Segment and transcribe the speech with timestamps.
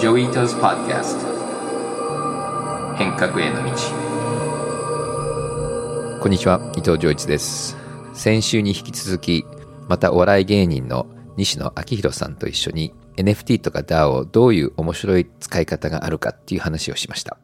[0.00, 1.26] ジョイータズ・パッキャスト
[2.96, 3.70] 変革への道
[6.22, 7.76] こんにちは伊藤浄一です
[8.14, 9.44] 先週に引き続き
[9.90, 11.06] またお笑い芸人の
[11.36, 17.36] 西野昭弘さんと一緒に NFT とか DAO をどういう面白い使い方があるかっていう話をしました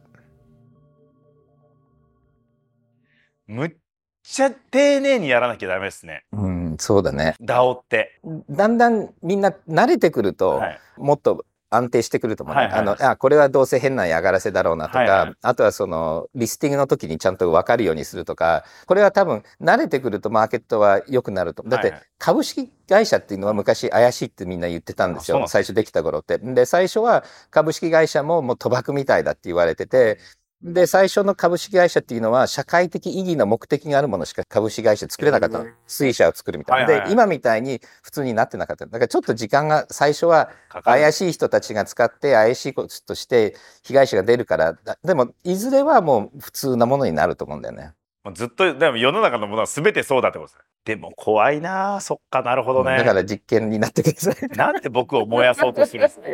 [3.46, 3.75] むっ
[4.23, 6.25] ちゃ丁寧にやらなきゃダメですね。
[6.32, 8.18] うんそうだね DAO って。
[8.50, 10.80] だんだんみんな慣れてくると、はい。
[10.96, 12.81] もっと安定してくると思うね、はいはい。
[12.81, 15.35] あのあこれはどうせ変な嫌がらせだろうなとか、はいはい。
[15.43, 25.45] あとはそのリスティングの時にちゃんと分かるようにするとかこれは多分慣れてくるとマーケットは良くなるとだって株式会社っていうのは昔怪しいってみんな言ってたんですよ。
[25.49, 26.39] 最初できた頃って。
[26.39, 30.18] で最初は株式会社ももう賭博みたいだって言われてて
[30.63, 35.67] で最初の株式会社っていうのは社会的意義の目的があるものしか株式会社作れなかったの。
[35.87, 37.05] 水車を作るみたいな。
[37.06, 38.87] で今みたいに普通になってなかった。
[38.87, 40.51] だからちょっと時間が最初は
[40.84, 44.73] 怪しい人たちが使って怪しいこととして被害者が出るから。
[44.73, 47.93] だでもいずれはもう普通なものになると思うんだよね。
[48.27, 50.65] もうずっと、でも世の中のものは全てそうだってことですね。
[50.85, 52.97] でも怖いなあそっかなるほどね。
[52.99, 54.49] だから実験になってください。
[54.57, 56.29] なんで僕を燃やそうとするんですか？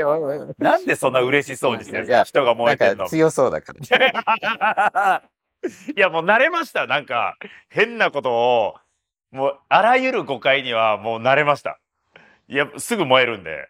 [0.58, 2.24] なんでそんな嬉しそうにしてるんですか？
[2.24, 3.06] 人が燃なえてんの。
[3.08, 5.22] 強そうだから。
[5.94, 6.86] いやもう慣れました。
[6.86, 7.36] なんか
[7.68, 8.74] 変なことを、
[9.30, 11.78] もうあらゆる誤解にはもう慣れました。
[12.48, 13.68] いや、すぐ燃えるんで。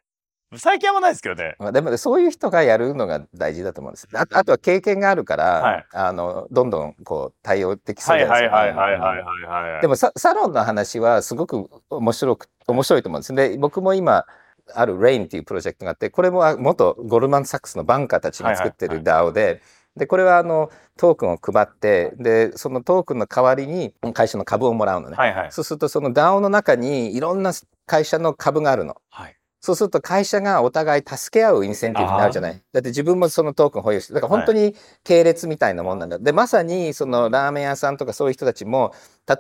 [0.58, 1.56] 最近はないですけどね。
[1.58, 4.08] まあでもねそういう人がやるのが大事だと思うんです。
[4.14, 8.34] ああとは経験があるから、はいあのどんどんこう対応できそうないですか。
[8.34, 9.81] はいはいはいはいはい。
[9.81, 13.34] でもササロンの話はすごく面白く面白いと思うんです。
[13.34, 14.27] で僕も今
[14.75, 19.61] ある RAIN っていうプロジェクトがあってこれもあ元ゴルマン・サックスのバンカーたちが作ってる DAO で。
[19.94, 25.53] でこれはあのトークンを配ってでそのトークンの代わりに会社の株をもらうのね、はいはい。
[25.53, 27.53] そうするとその DAO の中にいろんな
[27.84, 29.37] 会社の株があるのはい。
[29.62, 32.60] そうすると会社がお互い助け合うインセンティブになるじゃない。
[32.72, 38.92] だって自分もそのトークン保有してだから本当に系列みたいなもんなんだ、でまさにそのラーメン屋さんとかそういう人たちも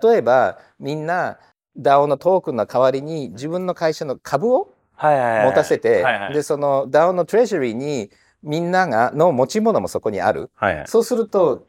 [0.02, 1.38] 例えばみんな
[1.76, 5.46] DAO のトークンの代わりに自分の会社の株をはいはいはい。
[5.46, 8.10] 持たせて、はいはいでその DAO のトレジャリーに
[8.44, 10.50] みんながの持ち物もそこにある。
[10.54, 10.86] はいはい。
[10.86, 11.66] そうすると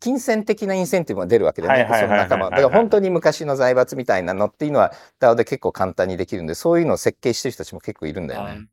[0.00, 2.50] 金銭的なインセンティブが出るわけだよね、その仲間。
[2.50, 8.66] だから本当に昔の財閥みたいなのっていうのは DAO で結構簡単にできるんで、そういうのを設計してる人たちも結構いるんだよね。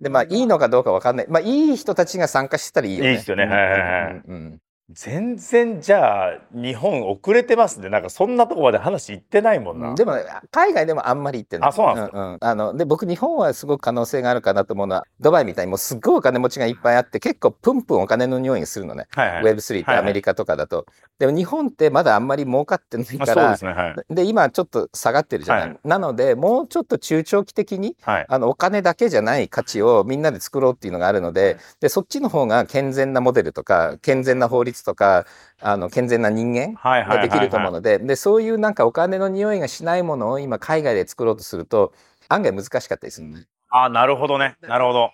[0.00, 1.26] で、まあいいのかどうかわかんない。
[1.28, 3.10] まあいい人たちが参加してたらいいよね。
[3.10, 4.60] いいですよねはいはいはいうんうん
[4.94, 7.88] 全然じゃあ日本遅れてますね。
[7.88, 9.90] なんかそんなとこまで話いってないもんな。
[9.90, 11.68] うんでもね海外でもあんまり行ってない。
[11.70, 19.06] あそうなんですか、うんあので僕日本はすごく可能性があるかなと思うのはドバイみたいにもうすっごいお金持ちがいっぱいあって結構プンプンお金の匂いがするのね。
[19.10, 19.54] はいはい。
[19.54, 20.86] Web3 ってはいはいアメリカとかだと。
[21.18, 23.72] でも日本ってまだあんまり儲かってないまあから、そうですね。
[23.72, 24.14] はい。
[24.14, 28.26] で今ちょっと下がってるじゃない、はいなのでもうちょっと中長期的にはい。
[28.28, 35.26] あのお金だけじゃない価値をみんなで作ろうっていうのがあるのででそっちの方が健全なモデルとか健全な法律とか
[35.60, 36.74] あの健全な人間。
[36.82, 41.92] ができると思うのででそういうなんかお金の匂いがしないものを今海外で作ろうとすると
[42.28, 43.46] 案外難しかったりするのね。
[43.70, 44.56] あなるほどね。
[44.62, 45.10] なるほど。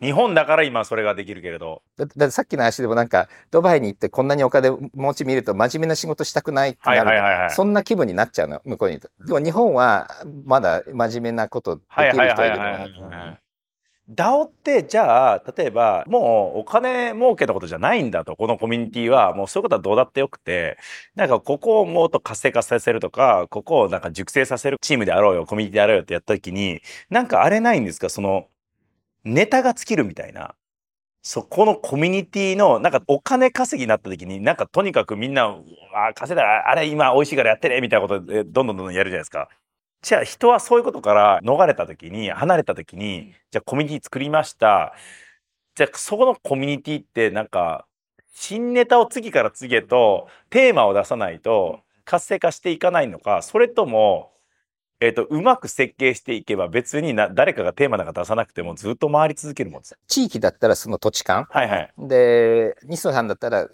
[0.00, 1.82] 日本だから今それができるけれど。
[1.96, 7.50] だだってさっきの話でもなんかドバイに行ってこんなにお金持ち見ると真面目な仕事したくないってなるとはいはいはいはい。
[7.50, 9.26] そんな気分になっちゃうの向こうにいると。
[9.26, 10.10] でも日本は
[10.44, 13.41] まだ真面目なことできる人はいるのねはい。
[14.14, 18.36] DAO ってじゃあ例えばもうお金儲けのことじゃないんだと。
[18.36, 20.78] このコミュニティはもうそういうことはどうだってよくて。
[21.14, 25.46] なんかここをもっと活性化させるとかここをなんか熟成させるチームであろうよ。
[25.46, 26.80] コミュニティであろうよってやった時に
[27.10, 28.08] なんかあれないんですか？
[28.08, 28.48] その
[29.24, 30.54] ネタが尽きるみたいな。
[31.24, 35.56] そこのコミュニティのなんかお金稼ぎになった時になんかとにかくみんな
[35.94, 39.48] あ稼いだらあれ今美味しいからやってねみたいなことでどんどんどんどんやるじゃないですか。
[40.02, 44.94] じゃあ人はそういうことから逃れた時に離れた時にじゃあコミュニティ作りました。
[45.76, 47.86] じゃあそこのコミュニティってなんか
[48.34, 54.31] 新ネタを次から次へとテーマを出さないと活性化していかないのかそれとも、
[55.02, 59.98] えー、とうまく設計していけば別にな誰かがテーマなんか出さなくてもずっと回り続けるもんです。
[60.06, 61.92] 地域だったらその土地感はいはい。
[61.98, 63.68] で西野さんだったら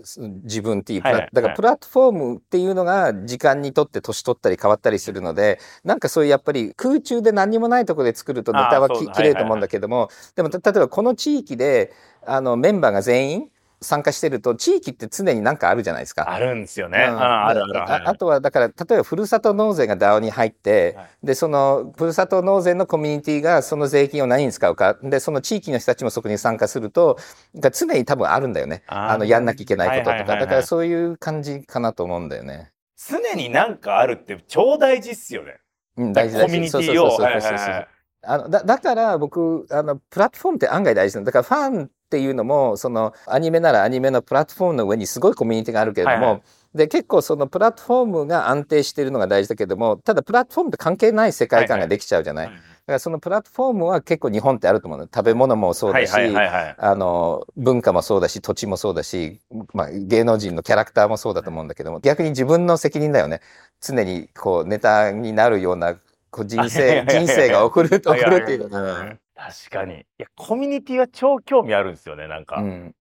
[0.44, 1.20] 自分っていうプラ、はい。
[1.20, 11.93] はいだからプラットフォームっていうのが時間にとって年取ったり変わったりするのでなんかそういうやっぱり空中で何にもないところで作るとネタはき綺麗と思うんだけども、でもた例えばこの地域で
[12.26, 13.49] あのメンバーが全員
[13.81, 16.31] 参加してると地域って常に何かあるじゃないですか。
[16.31, 16.99] あるんですよね。
[16.99, 17.83] あるある。
[17.83, 24.99] ああとはだから例えばふるさと納税が DAO に入って、はいでそのふるさと納税のコミュニティがその税金を何に使うか。
[25.03, 27.19] でその地域の人たちもそこに参加すると
[27.57, 28.83] が常に多分あるんだよね。
[28.87, 32.73] あのやんなきゃいけないこととか、だからそういう感じかなと思うんだよね。
[32.97, 35.59] 常になんかあるって超大事っすよね。
[35.97, 36.47] うん、大事大事。
[36.47, 37.17] コミュニティを。
[37.17, 37.89] はいはいはい
[38.23, 46.43] あのだだから僕あのプラットフォームって案外大事なんだだからファンっていうのもそのアニメならアニメのプラットフォームの上にすごいコミュニティがあるけれども、はいはい。
[46.75, 55.05] で結構そのプラットフォームが安定しているのが大事だけどもただプラットフォームと関係ない世界観ができちゃうじゃない、だからそのプラットフォームは結構日本ってあると思うの。
[55.05, 56.76] 食べ物もそうだし、はいはいはいはい。
[56.78, 59.40] あの文化もそうだし土地もそうだし、
[59.75, 63.40] まあ、芸能人のキャラクターもそうだと思うんだけども逆に自分の責任だよね。
[63.81, 65.94] 常にこうネタになるような
[66.31, 67.26] こう人はいはい生はいはい。
[67.26, 69.16] 人生が送る送はいはいるっていうのかな。
[69.38, 70.00] 確かに。
[70.00, 72.56] いや、コミュニティは超興味あるんですよね、なんか。
[72.61, 72.94] うん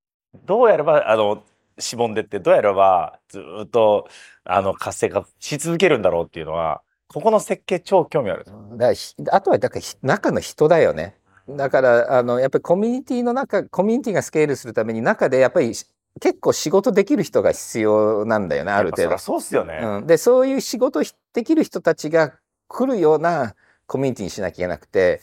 [0.46, 1.42] どうやれば、あの、
[1.80, 4.08] しぼんでって、どうやればずーっと、
[4.44, 8.46] あの、活性化し続けるんだろうっていうのは、ここの設計超興味ある。
[8.74, 8.92] だ
[9.32, 11.16] あとはだからひ中の人だよね。
[11.50, 15.86] だからあのやっぱりコミュニティの中コミュニティがスケールするために中でやっぱりし
[16.20, 19.80] 結構仕事できる人が必要なんだよねある程度そうっすよね。
[19.82, 21.02] うん、でそういう仕事
[21.34, 22.34] できる人たちが
[22.68, 23.56] 来るような
[23.88, 25.22] コミュニティにしなきゃいけなくて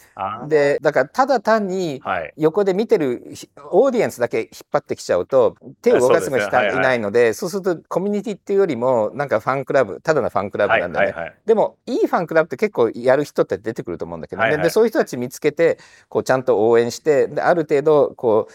[0.48, 2.32] でだからただ単にはい。
[2.36, 11.14] 横で見てるひオーディエンスだけ引っ張ってきちゃうと手を動かす人がいはいいないのでそうするとコミュニティっていうよりもなんかファンクラブただのファンクラブはいなんだよね。
[11.14, 11.34] はいはい。
[11.46, 15.78] でもいいファンクラブって結構やる人って出てくると思うんだけど、ねはいはいでそういう人たち見つけて
[16.08, 18.52] こうちゃんと応援してである程度こう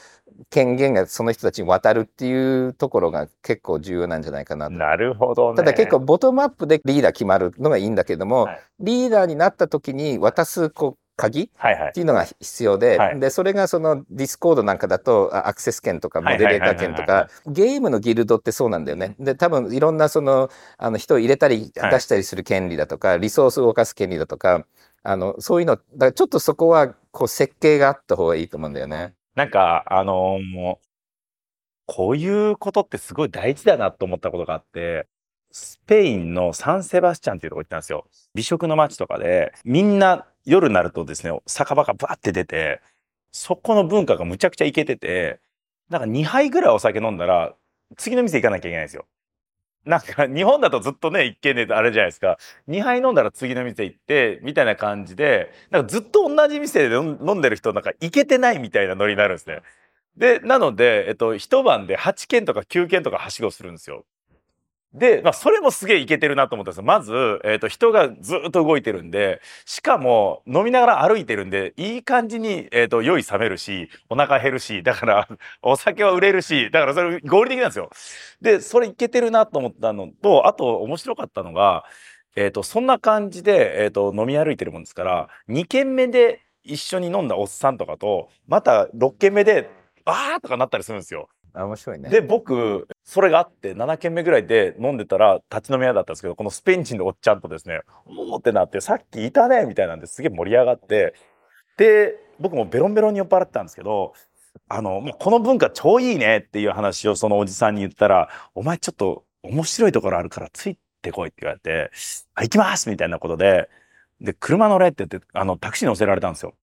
[0.49, 4.73] 権限がその人たちに渡るっていうところが結構重要なんじゃないかなと。
[4.73, 5.57] なるほどね。
[5.57, 11.91] ただ結構ボトムアップでリーダー決まるのがいいんだけども、はいリーダーになった時に渡すこう鍵はいはいっ。
[11.91, 19.15] ていうのが必要で、はいでそれがそのディスコードなんかだとあアクセス権とかモデレーター権とかゲームのギルドってそうなんだよね。
[19.19, 24.65] で多分いろんなそのあの人を入れたりはい出したりする権利だとか、リソースを動かす権利だとか
[25.03, 29.13] あのそういうのだからちょっとそこはこう設計があった方がいいと思うんだよね。
[29.39, 30.85] なんか、あのもう、
[31.85, 35.07] こういうことってすごい大事だなと思ったことがあって、
[35.51, 38.05] スペインのサンセバスチャンっていうとこ行ったんですよ。
[38.35, 42.81] 美食の街とかで、みんな夜になるとですね、酒場がバーって出て、
[43.31, 45.39] そこの文化がむちゃくちゃイケてて、
[45.89, 47.55] なんか2杯ぐらいお酒飲んだら、
[47.97, 49.07] 次の店行かなきゃいけないんですよ。
[49.85, 52.37] なんか日本だとずっとね、一軒であれじゃないですか。
[52.67, 59.61] 2杯飲んだら次の店行って、みたいな感じで、なんかずっと同じ店で飲んでる人なんか行けてないみたいなノリになるんですね。
[60.17, 64.05] で、なので、えっと、一晩で8軒とか9軒とかはしごするんですよ。
[64.93, 66.83] で、まあ、それもすげえいけてるなと思ったんですよ。
[66.83, 75.27] まず、えっと、人がずっと動いてるんで、しかも飲みながら歩いてるんで、いい感じに、えっと、酔い冷めるし、お腹減るし、だから、
[75.61, 77.91] お酒は売れるし、だからそれ合理的なんですよ。
[78.41, 81.83] で、それいけてるなと思ったのと、あと面白かったのが、
[82.35, 89.69] えっと、そんな感じで、えっと、飲み歩いてるもんですから、2軒目で一緒に飲んだおっさんとかと、また6軒目で、
[90.05, 91.29] あーとかなったりするんですよ。
[91.53, 92.09] あ面白いね。
[92.09, 101.15] で、僕、それがあって、7軒目ぐらいで飲んでたら、立ち飲み屋だったんですけど、このスペイン人のおっちゃんとですね、おーってなって、さっきいたねみたいなんですげえ盛り上がって、
[101.75, 104.13] で、僕もベロンベロンに酔っ払ってたんですけど、
[104.67, 111.89] あの、もうこの文化超いいねっていう話をそのおじさんに言ったら、お前ちょっと面白いところあるからついてこいって言われて、
[112.35, 113.69] あ、行きますみたいなことで、
[114.21, 116.53] で、車乗れって言って、あの、タクシーに乗せられたんですよ。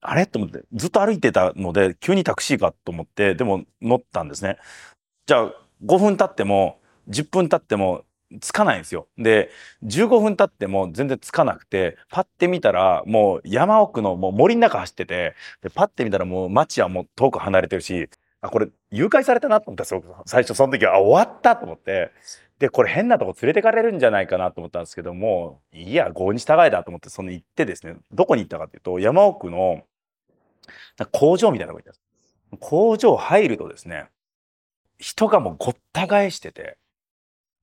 [0.00, 0.24] あれ？
[0.24, 4.56] と思って、ずっと歩いてたので、急にタクシーかと思って、でも乗ったんですね。
[5.26, 5.52] じゃあ、
[5.84, 8.04] 5分経っても、10分経っても、
[8.40, 9.08] つかないんですよ。
[9.18, 9.50] で、
[9.84, 18.08] 15分経っても全然つかなくて、パッて見たら、もう山奥のもう森の中走ってて、で、パッて見たらもう街はもう遠く離れてるし、
[18.40, 20.22] あ、これ誘拐されたなと思ったんですよ。
[20.26, 22.10] 最初その時は、あ、終わったと思って。
[22.58, 29.82] で、これ変なとこ連れてかれるんじゃないかなと思ったんですけども、いや、合に従えだと思って、その行ってですね、どこに行ったかっていうと、山奥の
[31.10, 32.02] 工場みたいなとこ行ったんです。
[32.60, 34.06] 工場入るとですね、
[34.98, 36.78] 人がもうごった返してて、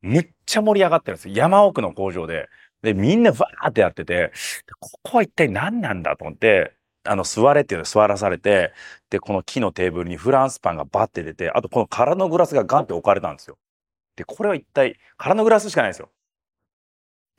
[0.01, 1.35] めっちゃ盛り上がってるんですよ。
[1.35, 2.49] 山奥の工場で。
[2.81, 4.31] で、みんなわーってやってて、
[4.79, 8.73] ここは一体何なんだと思って、あの、座れっていうの座らされて、
[9.09, 13.57] で、この木のテーブルにフランスパンがバッて出て、あとこの空のグラスがガンって置かれたんですよ。
[14.15, 16.11] で、これは一体、空のグラスしかないんですよ。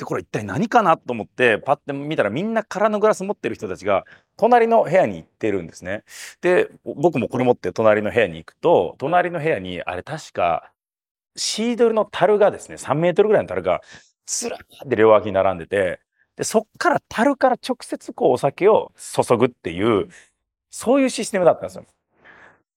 [0.01, 4.07] で、これ一体何かなと思って、パッて見たらみんな空のグラス持ってる人たちが、
[4.39, 6.05] 隣の部屋に行ってるんですね。
[6.41, 10.73] で、僕もこれ持って隣の部屋に行くと、隣の部屋に、あれ確か、
[11.37, 13.83] シードルの樽がですね、3メートルぐらいの樽が、
[14.25, 16.01] ずらって両脇に並んでて、
[16.37, 20.09] で、そっから樽から直接こうお酒を注ぐっていう、
[20.71, 21.85] そういうシステムだったんですよ。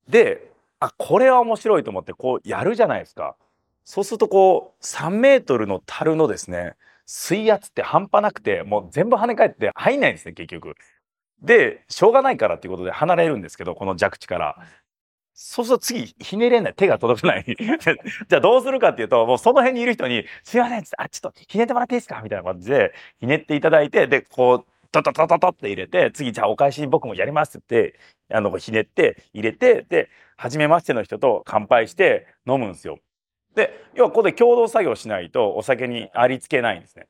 [0.10, 0.52] で、
[0.82, 3.38] あ、これは面白いと思ってこうやるじゃないですか。
[3.86, 6.76] そうするとこう、3メートルの樽のですね、
[7.06, 10.76] 水圧って半端なくて、もう全部跳ね返って入んないんですね、結局。
[11.42, 14.58] で、しょうがないからっていうことで離れるんですけど、この弱地から。
[15.36, 17.46] そうすると次、ひねれない、手が届かない。
[17.58, 22.22] じゃあどうするかっていうと、もうその辺にいる人に、すいません、あ、ちょっとひねってもらっていいですか？
[22.24, 28.00] みたいな感じで、ひねっていただいて、で、こう、タタタタタって入れて、次じゃあお返しに僕もやりますって、
[28.32, 33.00] あの、ひねって入れて、で、初めましての人と乾杯して飲むんですよ。
[33.56, 37.08] で、要はここで共同作業しないとお酒にありつけないんですね。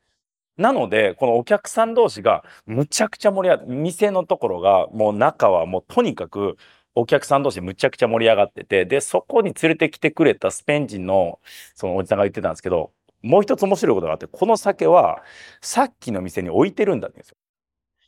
[0.56, 6.56] なので、このお客さん同士がむちゃくちゃ盛り上がって、店のところがもう中はもうとにかく
[6.94, 11.40] お客さん同士むちゃくちゃ盛り上がってて、で、そこに連れてきてくれたスペイン人の
[11.74, 15.22] そのおじさんが言ってたんですけど、もう一つ面白いことがあって、この酒は
[15.60, 17.36] さっきの店に置いてるんだって言うんですよ。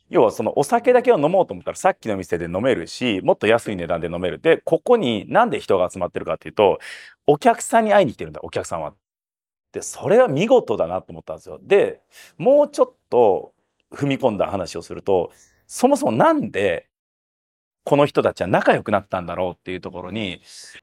[0.09, 4.39] 要はそのお酒だけを飲もうと思ったらさっきの店で飲めるし、もっと安い値段で飲める。
[4.39, 6.79] で、ここになんで人が集まってるかっていうと、
[7.27, 8.93] お客さんに会いに来てるんだ、お客さんは。
[9.73, 11.59] で、それは見事だなと思ったんですよ。
[11.61, 12.01] で、
[12.37, 13.53] もうちょっと
[13.91, 15.31] 踏み込んだ話をすると、
[15.67, 16.87] そもそもなんで
[17.87, 20.41] この人たちは仲良くなったんだろうっていうところに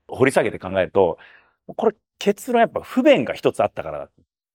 [0.09, 1.19] 掘り下げて考えると、
[1.77, 4.11] これ結論やっぱ不便が一つあったからだ。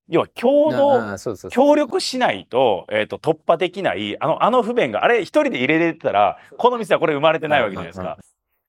[0.09, 1.17] 要は共同、
[1.49, 8.17] 協力しないと、えっ、ー、と、突破できない、あの、あの不便が、あれ一人で入れれてたら、この店はこれ生まれてないわけじゃないですか。
[8.19, 8.25] っ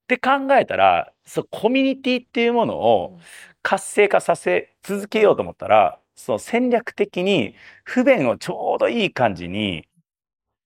[0.07, 3.19] て考えたら、そう、コミュニティっていうものを
[3.63, 7.55] 活性化させ続けようと思ったら、その戦略的に
[7.85, 9.87] 不便をちょうどいい感じに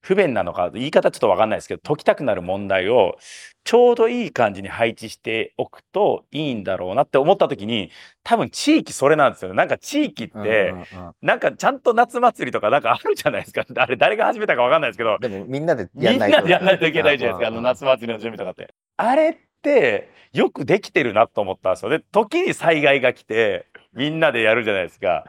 [0.04, 3.16] 不便なのか、言い方ちょっとわかんないですけど、解きたくなる問題を
[3.64, 7.90] ちょうどいい感じに配置しておくといいんだろうなって思った時に、
[8.22, 9.56] 多分地域それなんですよね。
[9.56, 10.74] なんか地域って、
[11.22, 13.64] なんかちゃんと夏祭りとかなんかあるじゃないですか。
[13.76, 15.18] あれ誰が始めたかわかんないですけど。
[15.18, 16.42] でもみんなでやんないと。
[16.42, 17.48] みんなでやんないといけないじゃないですか。
[17.48, 18.74] あの夏祭りの準備とかって。
[18.98, 21.88] あれってよくできてるなと思ったんですよ。
[21.88, 25.24] で、時に災害が来て、みんなでやるじゃないですか。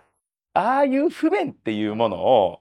[0.54, 2.60] ああいう不便っていうものを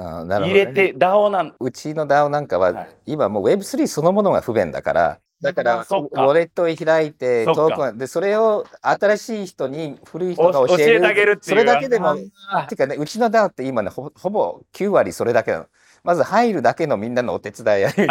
[0.00, 10.76] 入れて、DAO なんうちの DAO なんかは、はい、今もう Web3 そのものが不便だから、だから、ウォレットを開いて、トークン、で、それを新しい人に、古い人が教える。
[10.76, 11.48] 教えてあげるっていう。
[11.48, 12.14] それだけでも、
[12.68, 15.66] てかね、うちの DAO って今ねほ、ほぼ9割それだけなの。
[16.02, 18.06] まず入るだけのみんなのお手伝いやる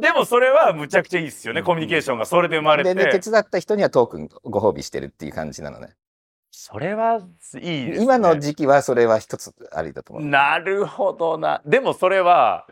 [0.00, 2.94] でもそれはむちゃくちゃいいですよね、うん、コミュニケーションがそれで生まれて。
[2.94, 5.94] で、ね、手伝った人にはトークンご褒美してるっていう感じなのね。
[6.54, 10.28] それはいいです、ね、今の時期はそれは一つありだと思う。
[10.28, 11.62] なるほどな。
[11.64, 12.66] でもそれは、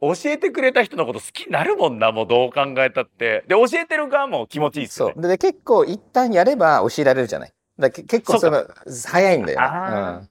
[0.00, 3.44] 教えてくれた人のこと好きになるもんな、もうどう考えたって。
[3.48, 5.28] で、教えてる側も気持ちいいっすよ、ね、そう。
[5.28, 7.52] で、結構一旦やれば教えられるじゃない。
[7.78, 8.64] だ結構その、
[9.06, 10.28] 早いんだよね。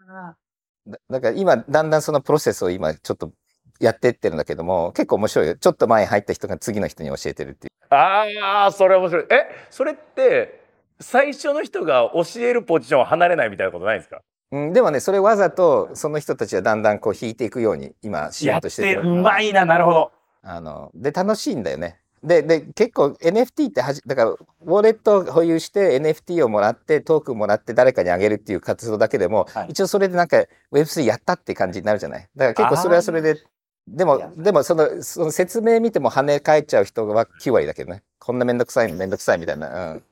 [0.00, 3.30] うん、だだから今、だんだんそのプロセスを今ちょっと
[3.78, 5.56] やってってるんだけども、結構面白いよ。
[5.56, 7.94] ちょっと前入った人が次の人に教えてるっていう。
[7.94, 9.26] ああ、それ面白い。
[9.30, 10.61] え、それって、
[11.02, 14.22] 最初の人が教えるポジションを離れないみたいなことないですか？
[14.52, 18.96] うん、でもね、それわざと、その人たちはだんだんこう引いていくように、今、しようとしてて。
[18.96, 20.12] うまいな、なるほど。
[20.42, 22.00] あの、で、楽しいんだよね。
[22.22, 32.28] で、で、結構 NFT ってはじ、だから、ウォレットを保有して NFT をもらって、トークンもらって誰かにあげるっていう活動だけでも、はい、一応それでなんか Web3 やったって感じになるじゃない？
[32.36, 33.42] だから結構それはそれで、
[33.88, 38.02] でも、でもその、その説明見ても跳ね返っちゃう人は9割だけどね。
[38.18, 39.92] こんなめんどくさい、めんどくさいみたいな。
[39.92, 40.02] うん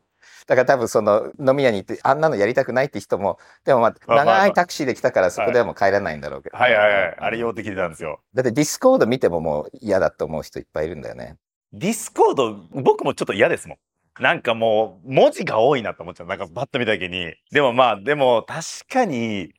[0.50, 7.02] だから多分その飲み屋に行ってあんなのやりたくないって人もでもまあ長いタクシーで来たからそこではもう帰らないんだろうけど、はい、はいはい。
[7.02, 8.18] はいあれ用的なんですよ。
[8.34, 11.36] だってディスコード見てももう嫌だと思う人いっぱいいるんだよね。
[11.72, 13.78] ディスコード僕もちょっと嫌ですもん。
[14.20, 16.26] なんかもう文字が多いなと思っちゃう。
[16.26, 17.32] なんかバッと見た時に。
[17.52, 19.52] でもまあでも確かに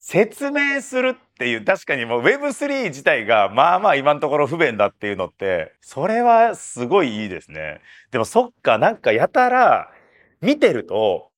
[0.00, 7.80] 説明するっていう確かにもう Web3 自体がまあまあ今のところ不便だっていうのってそれはすごいいいですね。
[8.10, 9.90] でもそっかなんかやたら
[10.40, 11.30] 見てると、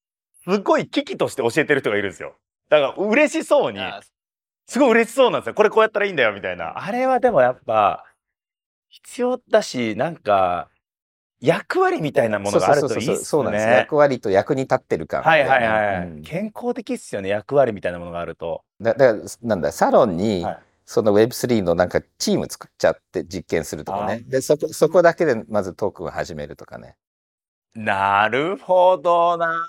[0.45, 2.37] すごい危機として教えてる人がいるんですよ。
[2.69, 3.81] だから嬉しそうに、
[4.67, 5.55] すごい嬉しそうなんですよ。
[5.55, 6.85] これこうやったらいいんだよ、みたいな。
[6.85, 8.05] あれはでもやっぱ、
[8.89, 10.69] 必要だし、なんか、
[11.41, 13.17] 役割みたいなものがあるといいっすね。
[13.17, 13.67] そうなんです。
[13.67, 15.23] 役割と役に立ってるか。
[15.23, 16.07] はいはいはい。
[16.07, 18.63] うん、健康的っすよね、役割みたいなものがあると。
[18.81, 24.21] だだから、なんだ、サロンに、はいその Web3 のなんかチーム作っちゃって実験するとかね。
[24.27, 26.97] で、そこ、そこだけでまずトークンを始めるとかね。
[27.75, 29.69] なるほどな。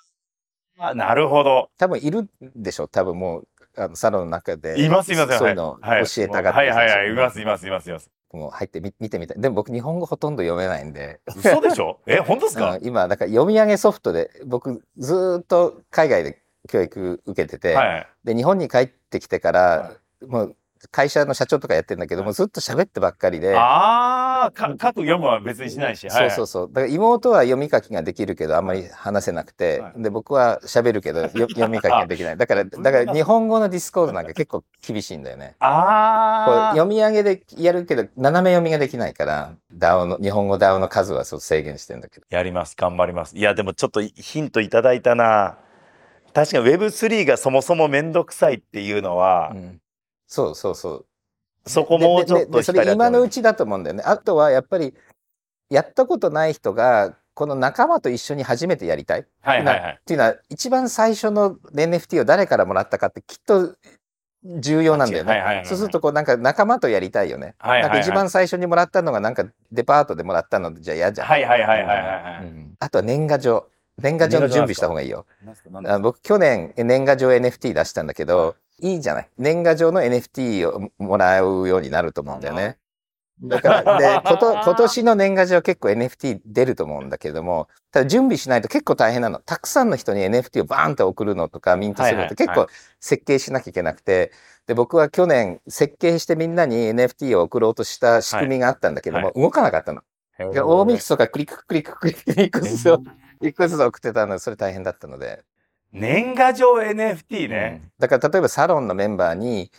[0.96, 1.70] なるほど。
[1.78, 4.84] 多分いるでしょ多分もう、あの、サロンの中で。
[4.84, 8.10] います、います、そういうの教えたがって、はい、はい、はい、います、います、います、います。
[8.34, 9.42] もう入ってみ見てみたい。
[9.42, 11.22] でも僕日本語ほとんど読めないんで。
[11.36, 12.00] 嘘でしょ？
[12.08, 12.80] え、本当ですか？
[12.82, 19.92] 今、だから読み上げソフトで、僕ずっと海外で教育受けてて、はい、で、日本に帰ってきてから、は
[20.24, 20.56] い、もう
[20.92, 23.56] 会社の社長とかやってるんだけども、ずっと喋ってばっかりで。
[23.56, 26.10] ああ、書く読むは別にしないし。
[26.10, 26.68] そうそうそう。
[26.68, 32.38] だから妹は読み書きができるけど、あんまり話せなくて、で、僕は喋るけど、 読み書きができない。
[32.38, 35.56] だから、 だから日本語のディスコードなんか結構厳しいんだよね。
[35.60, 36.72] ああ。
[36.72, 42.26] 読み上げでやるけど、斜め読みができないから、DAO の、日本語 DAO の数はそう制限してんだけど。
[42.30, 42.76] やります。
[42.78, 43.38] 頑張ります。
[43.38, 45.58] いや、でもちょっとヒントいただいたな。
[46.34, 49.80] 確かに Web3 がそもそもめんどくさいっていうのは、うん
[50.34, 51.06] そうそうそう。
[51.70, 54.04] そこもうちょっとそれ今のうちだと思うんだよね。
[54.04, 54.96] あとはやっぱり
[55.70, 59.28] やったことない人がこの仲間と一緒に初めてやりたい。
[59.42, 59.98] はいはいはい。
[60.02, 63.76] っていうのは一番最初の NFT を誰からもらったかってきっと
[64.44, 65.30] 重要なんだよね。
[65.30, 67.54] はいはいはいはいそうするとこうなんか仲間とやりたいよね。
[67.60, 71.28] はいはいはいなんか一番最初にもらったのがなんかデパートでもらったのじゃ嫌じゃん。
[71.28, 72.46] はいはいはいはいはいはい。
[72.46, 73.68] うんあとは年賀状。
[74.02, 75.28] 年賀状の準備した方がいいよ。
[76.02, 79.30] 僕去年年賀状 NFT 出したんだけど、いいじゃない？
[79.38, 82.78] 年賀状の NFT をもらうようになると思うんだよね。
[83.42, 89.40] だから、 で、こと、今年の年賀状結構 NFT 出ると思うんだけれども、ただ準備しないと結構大変なの。
[89.40, 94.32] たくさんの人に NFT をバーンと送るのとかミントするのってはいはい結構設計しなきゃいけなくて、
[94.68, 100.02] で、僕は去年設計してみんなに NFT を送ろうとした仕組みがあったんだけども、は動かなかったの。
[100.40, 103.04] 大ミックスとかクリッククリッククリッククリックスを
[103.42, 105.44] 一個ずつ送ってたので、それ大変だったので。
[105.94, 107.82] 年賀状 NFT ね。
[107.84, 109.72] うんだから例えばサロンのメンバーに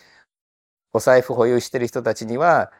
[0.93, 2.71] お財布保有してる人たちには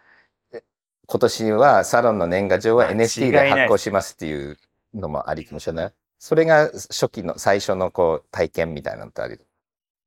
[0.54, 0.64] え
[1.06, 4.58] 今年はサロンの年賀状は NFT で発行しますっていう
[4.94, 5.94] のもありかもしれない？
[6.18, 9.46] それが初期の最初のこう体験みたいなのってある？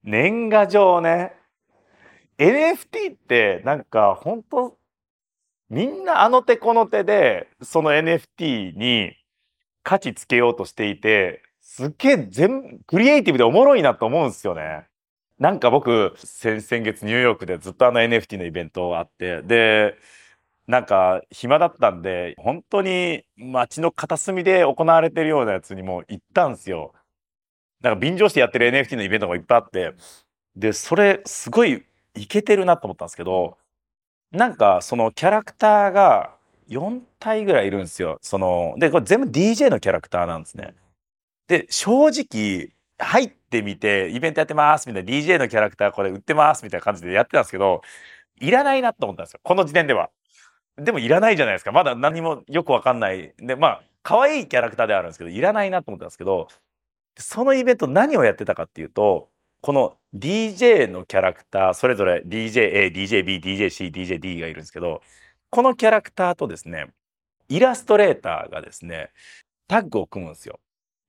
[0.02, 1.34] 年賀状ね。
[2.38, 4.76] NFT ってなんか本当
[5.68, 9.12] みんなあの手この手でその NFT に
[9.82, 14.86] 価値つけようとしていてすっげえ全クリエイティブでおもろいなと思うんですよね。
[15.38, 19.94] なんか僕先先月ニューヨークでずっとあの NFT のイベントがあってで
[20.66, 26.94] なんか暇だったんで本当に街の片隅で行われてるようなやつにも行ったんですよ。
[27.82, 29.92] なんか便乗してやってる NFT のイベントがいっぱいあって
[30.56, 31.84] でそれすごい
[32.14, 33.58] イケてるなと思ったんですけど
[34.32, 36.34] なんかそのキャラクターが
[36.70, 38.18] 4体ぐらいいるんですよ。
[38.22, 40.74] そのでこれ全部 DJ のキャラクターなんですね。
[41.48, 47.82] で正直入ってみてイベントやってますみたいな DJ のキャラクターこれ売ってますみたいな感じでやってたんですけど
[48.40, 50.10] いらないなと思ったんですよこの時点では。
[50.76, 56.46] でもいらないじゃないですかまだ何もよくわかんないでまあ可愛いキャラクターではあるんですけどいらないなと思ったんですけど
[57.16, 59.28] そのイベント何をやってたかっていうと
[59.60, 65.02] この DJ のキャラクターそれぞれ DJ A、DJ B、DJ C、DJ D がいるんですけど
[65.50, 66.86] このキャラクターとですね
[67.48, 69.10] イラストレーターがですね
[69.66, 70.60] タッグを組むんですよ。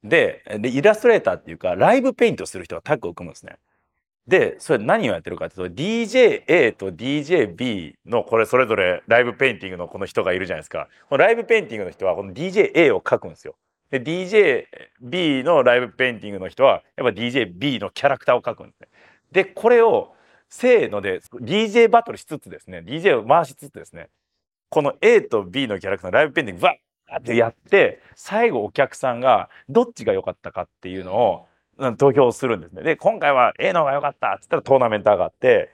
[0.03, 3.57] ででイラストレーターっていうかライブペイントする人がタッグを組むんですね。
[4.27, 10.88] でそれ何をやってるかっていうと DJA と DJB のこれそれぞれライブペインティングのこの人がいるじゃないですか。
[11.09, 13.55] このライブペインティングの人はこの DJA を描くんですよ。
[13.89, 18.88] で DJB のライブペインティングの人はやっぱ DJB のキャラクターを描くんですね。
[19.31, 20.13] でこれを
[20.49, 24.09] せーので DJ バトルしつつですね DJ を回しつつですね
[24.69, 31.45] この A と B のキャラクターのライブペインティングバッってやって最後お客さんがどっちが良かったかっていうのを
[31.78, 32.84] うん投票するんですね。
[32.84, 35.72] で今回は A の方が良かったっつったらトーナメント上がって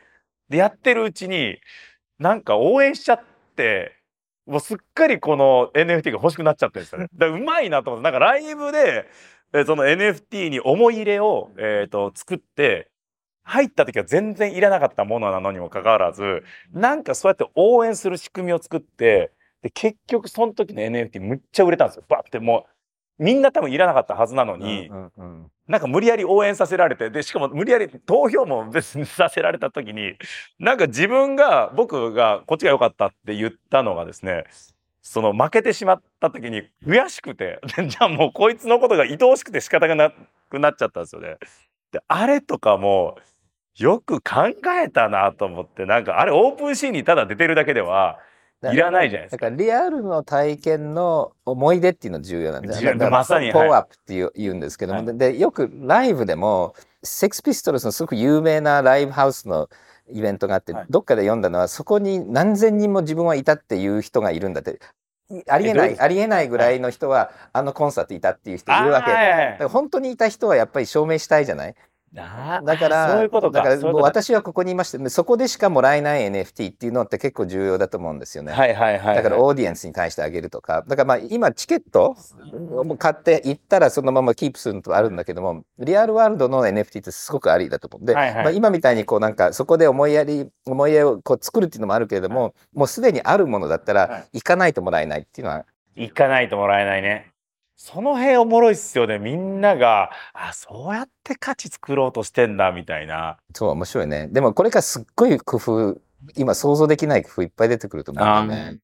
[0.49, 1.57] でやってるうちに
[2.19, 3.23] なんか応援しちゃっ
[3.55, 3.93] て
[4.45, 7.07] もうすっかりこの NFT が欲しくなっちゃってるんですよね。
[7.13, 9.07] だからうまいなと思ってなんかライブで
[9.53, 12.89] えーその NFT に思い入れを、えー、と作って
[13.43, 16.43] 入った時は全然いらなかったものなのにもかかわらず
[16.73, 19.31] なんかそうやって応援する仕組みを作って
[19.65, 22.03] で結局その時の NFT むっちゃ売れたんですよ。
[22.07, 22.67] バッても
[23.19, 30.13] うみんな多分いらなかったはずなのに、うんうんなんか無理やり応援させられてでしかも無理やり投票も別にさせられた時に
[30.59, 34.43] なんか自分が僕がこっちが良かったって言ったのがですね
[35.01, 40.13] その負けてしまった時に悔しくて じゃあもうこいつのことが愛おしくて仕方がな
[40.51, 41.37] くなっちゃったんですよね。
[41.91, 43.17] であれとかも
[43.75, 48.19] よく考えたなと思ってなんかあれオープンシーンにただ出てるだけでは
[48.63, 49.45] いらないじゃないですか。
[49.45, 52.93] だからリアルの体験の思い出っていうの重要なんです重要。
[52.93, 59.69] だからまさにポーはいアップっていう言うんですけども、はでよくライブでもセックスピストルズのすごく有名なライブハウスの
[60.11, 60.85] イベントがあって、はい。
[60.89, 64.79] どっかで読んだのはそこに何千人も自分はいたっていう人がいるんだって。
[65.47, 69.11] ありえないありえないぐらいの人はあのコンサートいたっていう人いるわけ。
[69.11, 69.51] あーはいはいはい。
[69.53, 71.75] だから本当にいた人はやっぱり証明したいじゃない？
[72.15, 78.53] だからそういうことかだから私はここにいましてそこでしかもらえない NFT っていうのって結構重要だと思うんですよね。
[78.53, 82.15] はいはいはいはいだからオーディエンスに対してあげるとかだからまあ今チケット
[82.71, 88.05] を買って行ったらそのままキープするのとあるんだけどもリアルワールドの NFT ってすごくありだと思う。
[88.05, 97.31] で、はいはいまあ、今みたいにこうなんかそこで思いやり思いやりをこう作るっていうのもあるけれども、もうすでにあるものだったはいら行かないともらえないっていうのは行かないともらえないね。
[97.75, 99.19] その辺おもろいっすよね。
[99.19, 103.37] みんなが、あ、そうやって価値作ろうとしてんだ、みたいな。
[103.53, 104.27] そう面白いね。
[104.27, 105.97] でもこれからすっごい工夫
[106.35, 108.79] 今想像できない工夫いっぱい出てくると思うんだよね。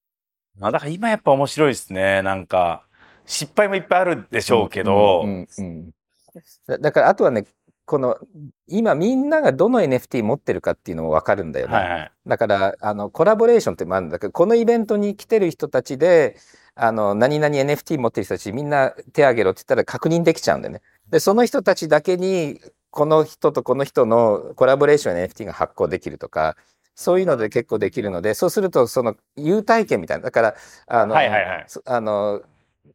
[0.60, 2.22] まあ、だから今やっぱ面白いですね。
[2.22, 2.84] なんか、
[3.26, 5.92] 失敗もいっぱいあるでしょうけど、うんうんうん
[6.66, 7.46] だだからあとはね
[7.92, 8.18] この、
[8.68, 11.74] 今みんながどの NFT 持ってるかっていうのもわかるんだよね。
[11.74, 12.12] はいはい。
[12.26, 16.38] だから、あの、コラボレーションってもあるんだけど、このイベントに来てる人たちで、
[16.76, 20.82] あの、何々 NFT 持ってる人たちみんな手挙げろって言ったら確認できちゃうんだよね。
[21.10, 26.56] で、その人たちだけに、この人とこの人のコラボレーション NFT が発行できるとか、
[26.96, 30.56] そういうので結構できるので、そうするとその優待券みたいな、だから、
[30.88, 31.64] あの、はいはいはい。
[31.68, 32.42] そあの、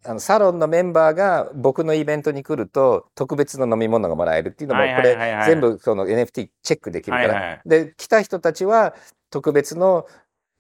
[0.05, 8.95] あのサロンのメンバーが僕のイベントに来ると特別の飲み物がもらえるっていうのもはいこれ全部その NFT チェックできるから、で来た人たちは
[9.31, 10.07] 特別の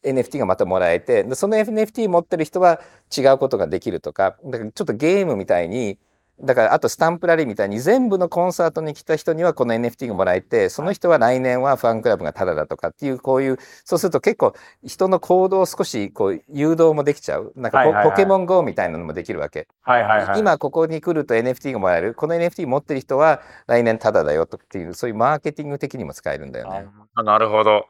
[0.04, 2.80] NFT がまたもらえてでその NFT 持ってる人は
[3.16, 5.98] 違うことができるとかだからちょっとゲームみたいに
[6.40, 14.54] だからあとスタンプラリーみたいに全部のコンサートに来た人にはこの NFT がもらえてその人は来年はファンクラブがタダだとかっていうこういうそうすると結構
[14.84, 19.66] 人の行動を少しこう誘導もできちゃうなんかポ,、はいはいはいポケモン GO みたいなのもできるわけ。
[19.80, 20.40] はいはいはい。
[20.40, 26.86] 今ここに来ると NFT がもらえるこの NFT 持ってる人は来年タダだよとっていうそういうマーケティング的にも使えるんだよね。
[27.14, 27.86] あなるほど。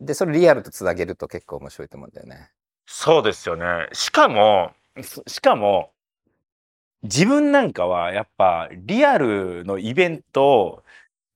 [0.00, 2.50] でそれリアルとつなげると結構面白いと思うんだよね。
[2.86, 3.88] そうですよね。
[3.92, 5.90] しかも、ししかも、
[7.02, 10.82] 自分なんかはやっぱリアルのイベントを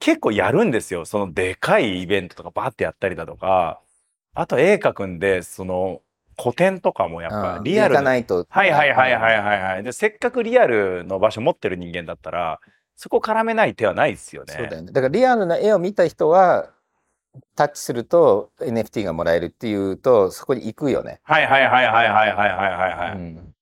[0.01, 1.05] 結構やるんですよ。
[1.05, 3.81] そのでかいイベントとかバーってやったりだとか、
[4.35, 6.01] あと絵描くんで、その
[6.41, 8.47] 古典とかもやっぱうんリアルないと。
[8.49, 9.83] はいはいはいはいはいはい。
[9.83, 12.61] で、せっかくリアルの場所持ってる人間だったら、
[12.97, 14.55] そこ絡めない手はないですよね。
[14.57, 14.93] そうだよね。
[14.93, 16.71] だからリアルな絵を見た人は
[17.55, 21.21] タッチすると NFT がもらえるっていうとそこに行くよね。
[21.23, 23.17] はいはいはいはいはいはいはいはいはい。
[23.17, 23.55] うん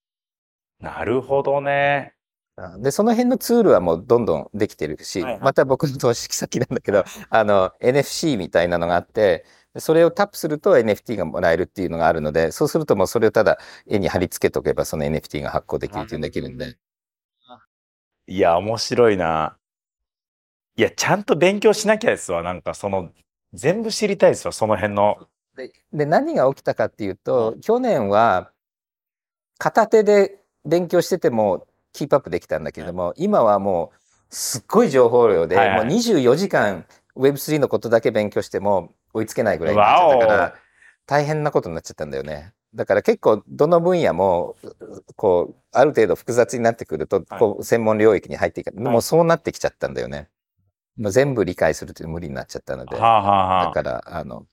[0.80, 2.14] なるほどね。
[2.78, 9.44] でその辺のツールはもうどんどんできてるし、はいはいまた僕の投資先なんだけど あの NFC みたいなのがあって
[9.76, 16.76] それをタップすると NFT がもらえるっていうのがあるのでそうするともうそれをただ絵に貼り付けとけばその NFT が発行できるっていうのができるんで。
[18.30, 19.56] いや、面白いな。
[20.76, 22.42] いや、ちゃんと勉強しなきゃですわ。
[22.42, 23.10] なんかその、
[23.52, 25.28] 全部知りたいですわ、その辺の。
[25.56, 28.52] でで何が起きたかっていうと去年は
[29.58, 33.98] 片手で勉強しててもキープアップできたんだけども今はもう
[34.30, 35.84] すっごい情報量で、はいはい。
[35.86, 36.84] もう24時間
[37.16, 40.54] Web3 のことだけ勉強しても追いつけないぐらいになっちゃったかわら
[41.06, 42.52] 大変なことになっちゃったんだよね。
[42.74, 44.56] だから結構どの分野も
[45.16, 47.40] こうある程度複雑になってくるとはい。
[47.40, 48.78] こう専門領域に入っていく、い。
[48.78, 50.28] もうそうなってきちゃったんだよね。
[50.98, 52.96] もう全部理解するという無理になっちゃったので。
[52.96, 54.46] はあ、はあはあ、だから、あの、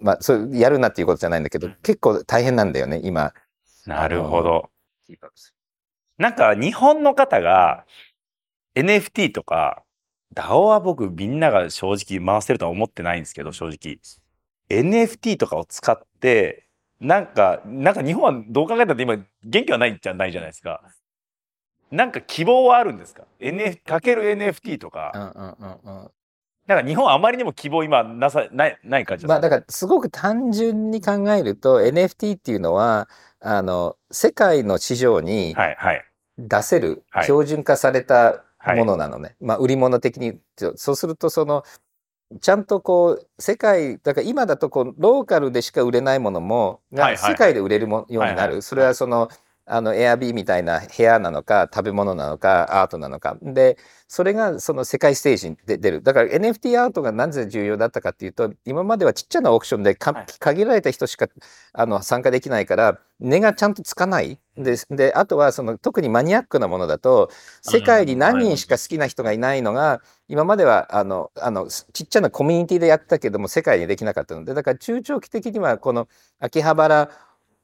[0.00, 3.32] まあ、そう、やるなっていうことじゃないんだけど、結構大変なんだよね、今。
[3.86, 4.70] なるほど。
[6.18, 7.84] なんか日本の方が
[8.74, 9.82] NFT とか
[10.34, 13.98] DAO は僕みんなが正直回せるとは思ってないんですけど正直
[14.68, 16.66] NFT とかを使って
[17.00, 20.82] なんかなんか日本はどう考えたって今元気はないじゃないじゃないですか。
[21.90, 25.56] なんか希望はあるんですか ?NF、かける NFT とうんか。
[25.58, 26.10] うんうんうん。
[26.66, 33.08] なんか日本はあまりにも希望今なさ、ない、ない感じですまあ、だから、すごく単純に考えると、NFT っていうのは、
[33.40, 36.04] あの、世界の市場にはい、はい。
[36.38, 39.36] 出せるはい標準化されたはいものなのね。
[39.40, 40.40] まあ、売り物的に。
[40.74, 41.62] そうすると、その、
[42.40, 48.62] ちゃんとこう、世界、だから今だとこう、ローカルでしか売れないものも、世界で売れるもようになはいはいる。
[48.62, 49.28] それはその、
[49.66, 53.36] あの、エアビーみたいな部屋なのか、食べ物なのか、アートなのか。
[53.42, 53.76] で、
[54.08, 56.02] それがその世界ステージに出出る。
[56.02, 61.26] だから NFT アートがなぜ重要だったかっていうと、今まではちっちゃなオークションでかはい限られた人しか
[61.72, 64.38] あの参加できないから、値がちゃんとつかない。
[64.56, 67.30] で、であとはその特にマニアックなものだと、
[67.62, 76.06] 世界に何人しか好きな人がいないのが、今まではあの、あの、ちっちゃなコミュニティでやってたけども、世界にできなかったので、だから中長期的にはこの
[76.38, 77.10] 秋葉原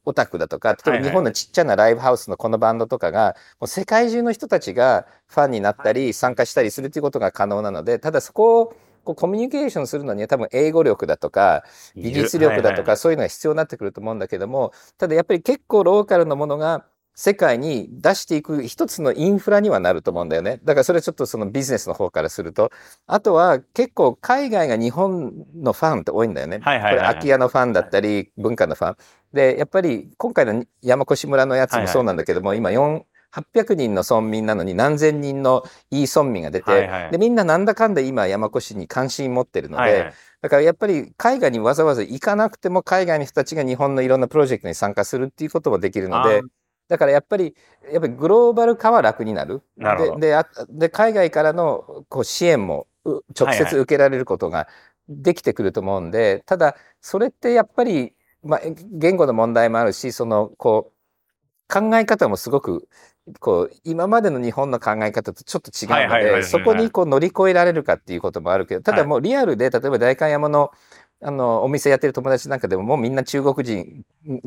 [0.05, 11.65] オタクだとか、例えば日本のちっちゃなライブハウスのこのバンドとかが、もう世界中の人たちがファンになったり参加したりするということが可能なので、ただそこをこうコミュニケーションするのには多分英語力だとか、
[11.97, 16.85] 技術力だとかそういうのが必要になってくると思うんだけども、ただやっぱり結構ローカルのものが
[17.15, 20.61] 世界に出していく一つのインフラにはなると思うんだよね。
[20.65, 22.71] だからそれはちょっとそのビジネスの方からすると。
[23.07, 26.61] あとは結構海外が日本のファンって多いんだよね。
[26.63, 28.97] はいはいはいはいこれ空き家のファンだったり文化のファン。
[29.33, 46.43] で、やっぱり今回の山越村のやつもそうなんだけども、今4、800人の村民なのに何千人のいい村民が出て、はいはいでみんななんだかんだ今山越に関心持ってるので、はいはいだからやっぱり海外にわざわざ行かなくても海外の人たちが日本のいろんなプロジェクトに参加するっていうこともできるので
[46.89, 47.55] だからやっぱり、
[47.91, 49.63] やっぱりグローバル化は楽になる。
[49.77, 53.67] なるでであで、海外からのこう支援もう直はいはい。
[53.71, 54.69] 接受けられることが
[55.09, 58.61] できてくると思うんで、ただ、それってやっぱり、まあ、
[58.93, 60.93] 言語の問題もあるし、その、こう、
[61.73, 62.87] 考え方もすごく
[63.39, 66.25] こう今までの日本の考え方とちょっと違うのはいはいはい。
[66.25, 66.43] はいはい。
[66.43, 69.07] でそこにこう乗り越えられるかっていうこともあるけどただはい。
[69.07, 70.73] もうリアルで例えば代官山の
[71.25, 74.05] あのお店やってる友達なんかでももうみんな中国人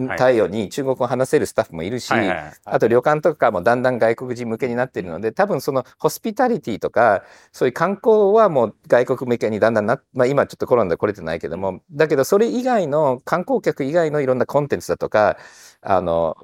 [0.08, 0.18] はい。
[0.18, 15.38] 対応に中国語を話せるスタッフもいるし、あと旅館とかもだんだん外国人向けになっているので多分そのホスピタリティとかそういう観光はもう外国向けにだんだんな、まあ、今ちょっとコロナで来れてないけどもだけどそれ以外の観光客以外のいろんなコンテンツだとか
[15.82, 16.38] あの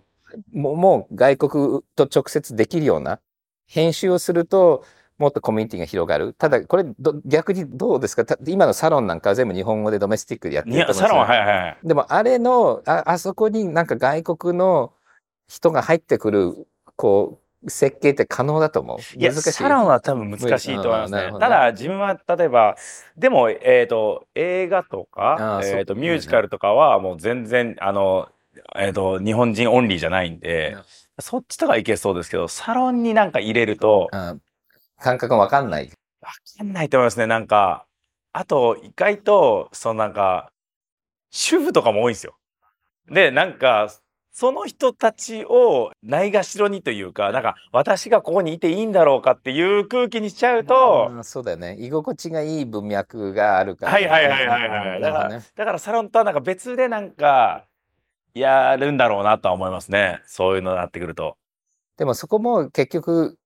[0.53, 3.19] もう外国と直接できるような
[3.67, 4.83] 編集をすると
[5.21, 6.33] もっとコミュニティが広がる。
[6.33, 8.25] ただこれど逆にどうですか？
[8.25, 11.09] た今のサロンなんかは全部日本語でドメスティックでやってるいや、と思うんですよ。
[11.09, 11.77] サロンは、はいはいはい。
[11.83, 14.91] でもあれのああそこになんか外国の
[15.47, 19.19] 人が入ってくるこう設計って可能だと思う？
[19.19, 19.51] いや、難しい。
[19.51, 21.31] サロンは多分難しいと思いますね。
[21.39, 22.75] ただ、自分は例えば、
[23.15, 28.29] でも、えっ、と、映画とあか、えっ、と、ミュージカルとかはもう全然、あの、
[28.75, 30.75] えっ、と、日本人オンリーじゃないんで、
[31.19, 34.35] そっちとかいけそうですけど、サロンになんか入れると、あ
[35.01, 37.27] 感覚がわかんないわかんないと思いますね。
[37.27, 37.85] なんか、
[38.31, 40.51] あと、意外と、そのなんか、
[41.31, 42.37] 主婦とかも多いんですよ。
[43.09, 43.89] で、なんか、
[44.31, 55.01] その人たちをないがしろにというか、なんか、私がここにいていいんだろうかっていう空気にしちゃうと、あそうだよね居心地がいい文脈があるからはいはいはいはいはい。
[55.01, 57.65] だから、だからサロンとはなんか別でなんか、
[58.33, 60.21] やるんだろうなとは思いますね。
[60.25, 61.35] そういうのになってくると。
[61.97, 63.37] でもそこも結局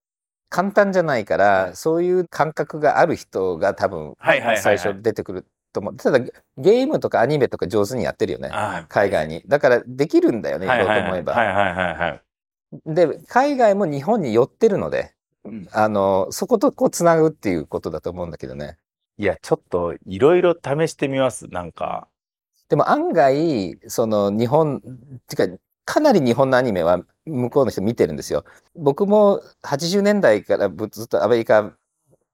[0.50, 5.96] 簡単じゃないからそういう感覚がある人が多分最初出てくると思う。
[5.96, 9.44] ただゲームとかアニメとか上手にやってるよねあ海外に。
[9.48, 11.34] だからできるんだよねやろうと思えば。
[11.34, 12.22] はいはいはいはい。
[12.86, 15.68] で海外も日本に寄ってるのでうん。
[15.72, 18.78] あのそことこうつなぐっていうことだと思うんだけどね。
[19.18, 21.48] いや、ちょっといろいろ試してみます。
[21.48, 22.08] なんか。
[22.68, 25.48] でも案外その日本ってか
[25.86, 28.46] かなり日本のアニメは向こうの人見てるんですよ。
[28.76, 31.74] 僕も80年代からずっとアメリカ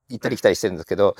[0.10, 1.16] 行ったり来たりしてるんですけど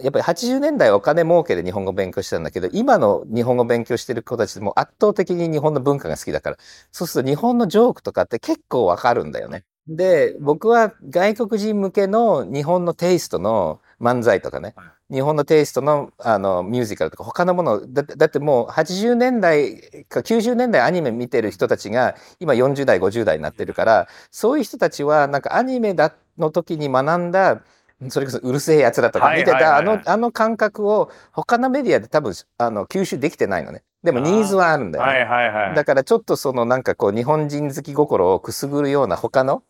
[0.00, 6.56] やっぱり80年代お金儲けで日本語勉強してたんだけど今の日本語勉強してる子たちも圧倒的に日本の文化が好きだから
[6.92, 9.64] そうすると日本のジョークとかって結構わかるんだよね。
[9.86, 14.74] で僕は外国人向けの日本のテイストの漫才とかね、
[15.10, 27.62] 日本のテイストのあのミュージカルとか他のものだってだってもう80年代か90年代アニメ見てる人たちが今40代50代になってるからそういう人たちはなんかアニメだの時に学んだ
[28.08, 29.72] それこそうるせえやつらとか見てたあはいはい。
[29.74, 33.82] はいはいのあの感覚を他のメディアで多分あの吸収できてないのね。
[34.02, 35.74] でもニーズはあるんだよね、はいはいはい。
[35.76, 39.62] だからちょっとそのなんかこう日本人好き心をくすぐるような他の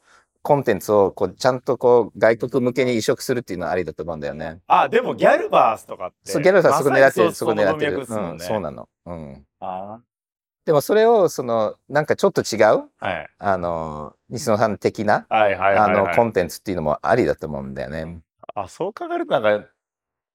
[0.42, 4.58] コンテンツをこうちゃんとこう外国向けに移植するっていうのはありだと思うんだよね。
[4.66, 6.32] あ、でもギャルバースとかって。
[6.32, 7.98] そうギャルさんそこ狙ってる、そこ狙ってる。
[7.98, 8.88] うん、そうなの。
[9.06, 9.46] うん。
[9.60, 10.00] あ
[10.64, 13.28] でもそれをそのなんかちょっと違うーはい。
[13.38, 16.06] あの西野さん的なはいはいあはい、はい。
[16.08, 18.20] のコンテンツっていうのもありだと思うんだよね。
[18.54, 19.66] あ、そう考えるとなんか、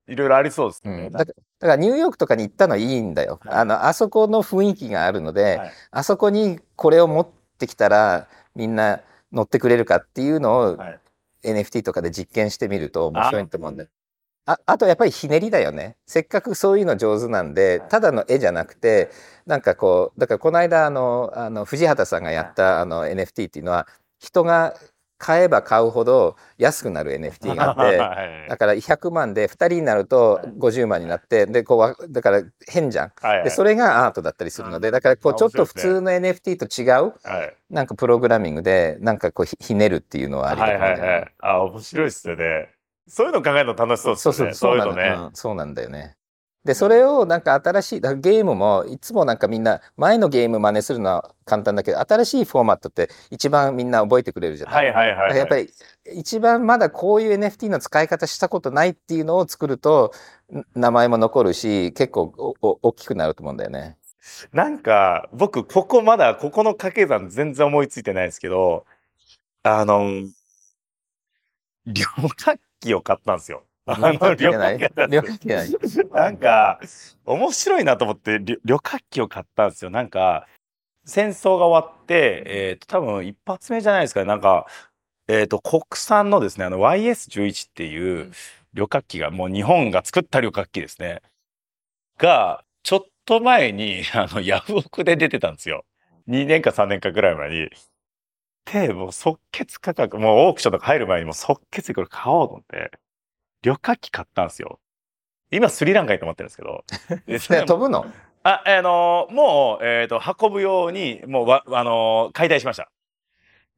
[0.07, 1.07] いろいろありそうですね。
[1.07, 3.39] うん、だからだからニューヨークとかに行ったのはいいんだよ。
[3.43, 10.99] はいあのあそこの雰囲気があるので、はいあそこにこれを持ってきたらみんな乗ってくれるかっていうのをはい
[11.43, 13.89] NFT とかで実験してみると面白いと思うんだよ。
[14.45, 15.97] ああとやっぱりひねりだよね。
[16.05, 19.09] せっかくそういうの上手なんで、ただの絵じゃなくて、
[19.45, 23.87] なんかこう、だからこの間あの、あの藤畑さんがやったあの NFT っていうのは、
[24.19, 24.73] 人が
[25.17, 33.11] 買えば買うほど安くなる NFT があって、はいだから100万で2人になると50万になって、で、こうわ、だから変じゃん。
[33.19, 37.55] はいで、それがアートだったりするので、だからこうちょっと普通の NFT と違う、はい。
[37.69, 41.33] なんかプログラミングで、なんかこうひひねるっていうのはありだとはい思うんだよねはいはい。
[41.39, 42.69] あ、面白いっすよね。
[43.07, 44.53] そういうの考えるの楽しそうですそうよね。
[44.53, 45.25] そうそうなのそういうのね。
[45.25, 46.16] うんそうなんだよね。
[46.67, 54.91] でそれをなんか新しいゲームもいつもなんかみんな前のゲーム真似するのは簡単だけど新しいフォーマットって一番みんな覚えてくれるじゃない？
[54.91, 55.27] はいはいはい、はい。
[55.27, 60.13] だからやっぱり一番まだこういう NFT の使い方したことないっていうのを作ると
[60.53, 63.97] ん名前も残るし結構おお大きくなると思うんだよね。
[64.51, 68.85] なんか、僕、ここまだ、ここの掛け算全然思いついてないですけど、
[69.63, 70.03] あの、
[71.85, 72.03] 旅
[72.35, 73.63] 客機を買ったんですよ。
[73.87, 75.69] あの、旅じゃない旅客機ない
[76.13, 76.79] なんか、
[77.25, 79.91] 面白いなと思って旅、旅客機を買ったんですよ。
[79.91, 80.47] なんか、
[81.05, 84.25] 戦争が終わって、えっ、と、多分一発目じゃないですかね。
[84.25, 84.67] なんか、
[85.29, 88.31] えっ、と、国産のですね、あの、YS11 っていう
[88.73, 91.21] 旅客機が、もう日本が作った旅客機ですね。
[92.17, 95.85] が、ちょっと前に、あの、ヤフオクで出てたんですよ。
[96.27, 97.69] 2年か3年かぐらい前に。
[98.65, 102.91] で、もう即決価格、もうオークションとか入る前にもう即決でこれ買おうと思って、
[103.67, 104.79] 旅客機買ったんですよ。
[105.51, 107.65] 今スリランカに泊まってるんですけど。
[107.65, 108.05] 飛ぶの？
[108.43, 112.89] あ、あのもう、えっ、と、運ぶように、もうわ、あの解体しました。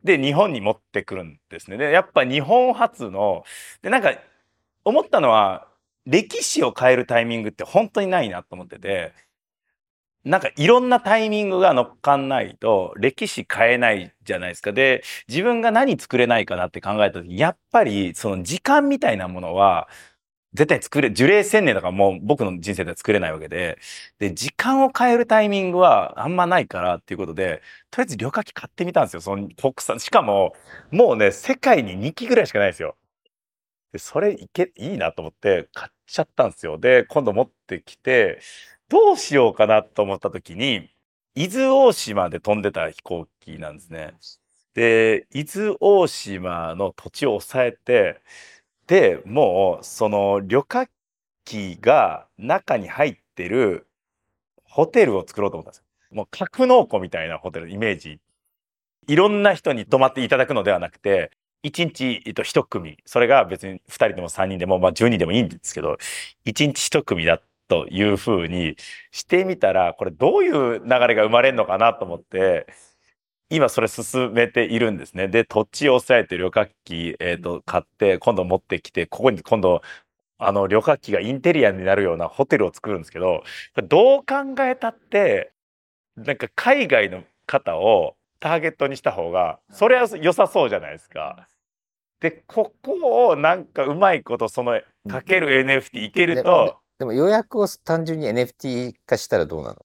[0.03, 1.77] で、日本に持ってくるんですね。
[1.77, 3.43] で、やっぱ日本初の、
[3.81, 4.13] で、なんか、
[4.85, 5.67] 思ったのは、
[6.05, 9.13] 歴史を変えるタイミングって本当にないなと思ってて、
[10.25, 14.73] なんかいろんなタイミングが乗っかんないと歴史変えないじゃないですか。
[14.73, 19.87] で、自分が何作れないかなって考えた時に、やっぱりその時間みたいなものは、
[20.53, 23.79] 絶対作れ、樹齢千年とかもう僕の人生では作れないわけで、
[24.19, 29.21] で、時間を変えるタイミングはあんまないからっていうことで、とりあえず旅客機買ってみたんですよ。
[29.21, 29.99] その国産。
[29.99, 30.53] しかも、
[30.91, 32.97] もうね、世界に2機ぐらいしかないですよ。
[33.91, 36.77] で、それいけ、いいなと思って買っちゃったんですよ。
[36.77, 38.39] で、今度持ってきて、
[38.89, 40.89] どうしようかなと思った時に、
[41.35, 44.13] 伊豆大島で飛んでた飛行機なんですね。
[44.73, 48.19] で、伊豆大島の土地を抑えて、
[48.87, 50.89] で、もう、その旅客
[51.45, 53.87] 機が中に入ってる
[54.65, 55.85] ホテルを作ろうと思ったんですよ。
[56.11, 58.19] もう格納庫みたいなホテルの、イメージ。
[59.07, 61.31] いろんな人に泊まっていただくのではなくて、
[61.63, 62.97] 1日、えっと、1組。
[63.05, 65.97] それが別に2人でも3人でも、まあ10人でもいいんですけど、
[66.45, 68.75] 1日1組だっというふうに
[69.11, 72.67] してみたら、これどういう流れが生まれるのかなと思って、
[73.49, 75.27] 今それ進めているんですね。
[75.27, 79.81] で、土地を抑えて旅客機、え、ー、と、買って、今度持ってきて、ここに今度、
[80.39, 83.43] あの、旅客機がインテリアになるようなホテルを作るんですけど、
[83.87, 85.53] どう考えたって、
[86.15, 91.47] なんか海外の方をターゲットにした方が、それは良さそうじゃないですか。
[92.19, 99.77] で、ここをなんかうまいことそのかける NFT いけると、でも予約を単純に NFT 化したらどうなの？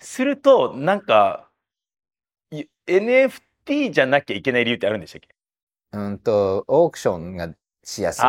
[0.00, 1.48] すると、なんか、
[2.86, 5.28] NFT じゃなきゃいけない理由ってあるんでしたっけ？
[5.92, 8.22] うんと、オークションがしやすい。
[8.22, 8.28] だ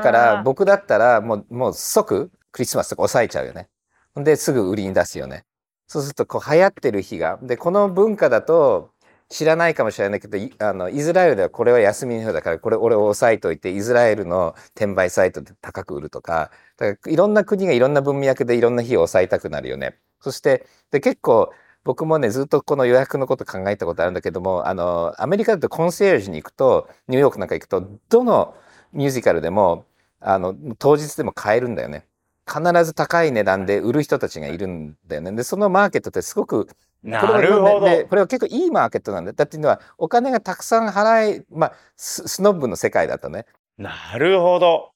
[0.00, 3.68] から僕だったらもう、もう即クリスマスとか抑えちゃうよね。
[4.14, 5.44] で、すぐ売りに出すよね。
[5.88, 7.38] そうすると、こう流行ってる日が。
[7.42, 8.90] で、この文化だと、
[9.28, 19.98] 知らないかもしれないけど、あの、イスラエルではこれは休みの日だから、これ俺を押さえといて、イスラエルの転売サイトで高く売るとか、だからいろんな国がいろんな文脈でいろんな日を抑えたくなるよね。
[20.20, 21.52] そして、で、結構、
[21.84, 28.54] 僕もね、ずっとこの予約のこと考えたことあるんだけども、あの、アメリカだとコンシェルジュに行くと、ニューヨークなんか行くと、どの
[28.92, 29.86] ミュージカルでも、
[30.20, 32.06] あの、当日でも買えるんだよね。
[32.46, 35.32] 必ず高い値段で売る人たちがいるんだよね。
[35.32, 36.68] で、そのマーケットってすごく
[37.02, 37.86] なるほど。
[38.08, 39.32] これは結構いいマーケットなんだ。
[39.32, 43.46] だっていうのは、お金がたくさん払い、まあ、スノブの世界だとね。
[43.78, 44.90] なるほど。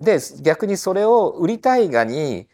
[0.00, 2.48] で、逆にそれを売りたいがに、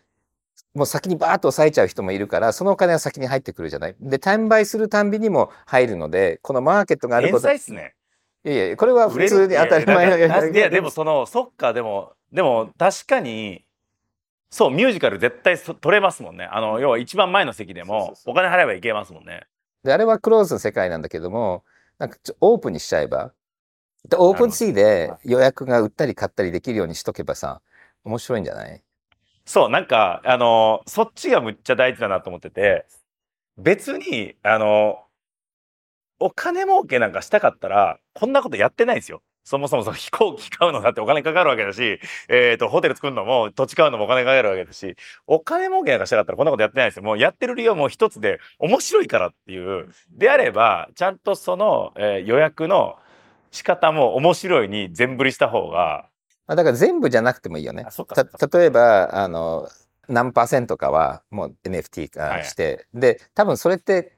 [0.74, 3.96] もう先にバーッと抑えちゃう人もいるから、そのお金が先に入ってくるじゃない。
[3.98, 7.42] で、転売するたんびにも入るので、このマーケットがあること。
[7.42, 7.94] 天才っすね。
[8.44, 10.18] いやいや、これは普通に当たり前の。
[10.18, 13.65] いや、でもその、そっか、でも、でも確かに、
[14.50, 16.44] そう、ミュージカル絶対取れますもんね。
[16.44, 19.46] あの、要は一番前の席でも、お金払えばいけますもんね。
[19.82, 21.64] で、あれはクローズの世界なんだけども、
[21.98, 23.32] なんかオープンにしちゃえば、
[24.08, 27.60] でオープンシーで予約が売ったり買ったりできるようにしとけばさ、
[28.04, 28.82] 面白いんじゃない？
[29.44, 32.86] そう、なんか、あの、そっちがむっちゃ大事だなと思ってて、
[33.58, 35.04] 別に、あの、
[36.18, 39.22] お金儲けなんかしたかったら、こんなことやってないんですよ。
[39.46, 44.96] そもそもその飛行機買うのだってお金かかるわけだし、えっ、ー、と、ホテル作るのも土地買うのもお金かかるわけだし、
[45.28, 47.04] お金儲けなんかしたかったらこんなことやってないですよ。
[47.04, 49.88] もうやってる理由はもう一つで面白いからっていう。
[50.10, 52.96] であれば、ちゃんとその、えー、予約の
[53.52, 56.08] 仕方も面白いに全振りした方が。
[56.48, 57.86] だから全部じゃなくてもいいよね。
[58.52, 59.68] 例えば、あの、
[60.08, 64.16] 何パーセントかはもう NFT 化して、はい、で、多分それって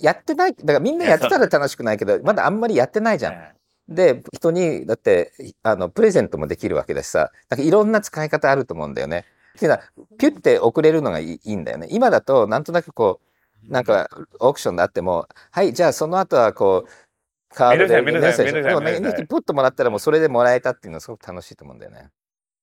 [0.00, 3.59] やってない、だからみんなやってたら楽しくないけど、まだあんまりやってないじゃん。
[3.90, 5.32] はいで、人に、だって、
[5.64, 9.24] あの、プレゼントもできるわけだしさ、なんかいろんな使い方あると思うんだよね。
[9.56, 9.82] っていうのは、
[10.16, 11.88] ピュッて送れるのがいいんだよね。
[11.90, 13.20] 今だと、なんとなくこ
[13.68, 18.52] う、なんか、オークションであっても、はい、じゃあその後はこう、カードでメッセージ。
[18.52, 22.10] でもね、プッともらったらもうそれでもらえたっていうのはすごく楽しいと思うんだよね。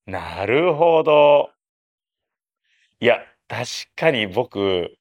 [0.06, 1.50] なるほど。
[3.02, 3.66] いや、確
[3.98, 4.96] かに僕、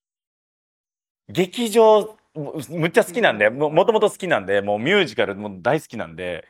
[1.29, 6.47] 劇場むっちゃ好きなんでもともと好きなんでもうミュージカルも大好きなんで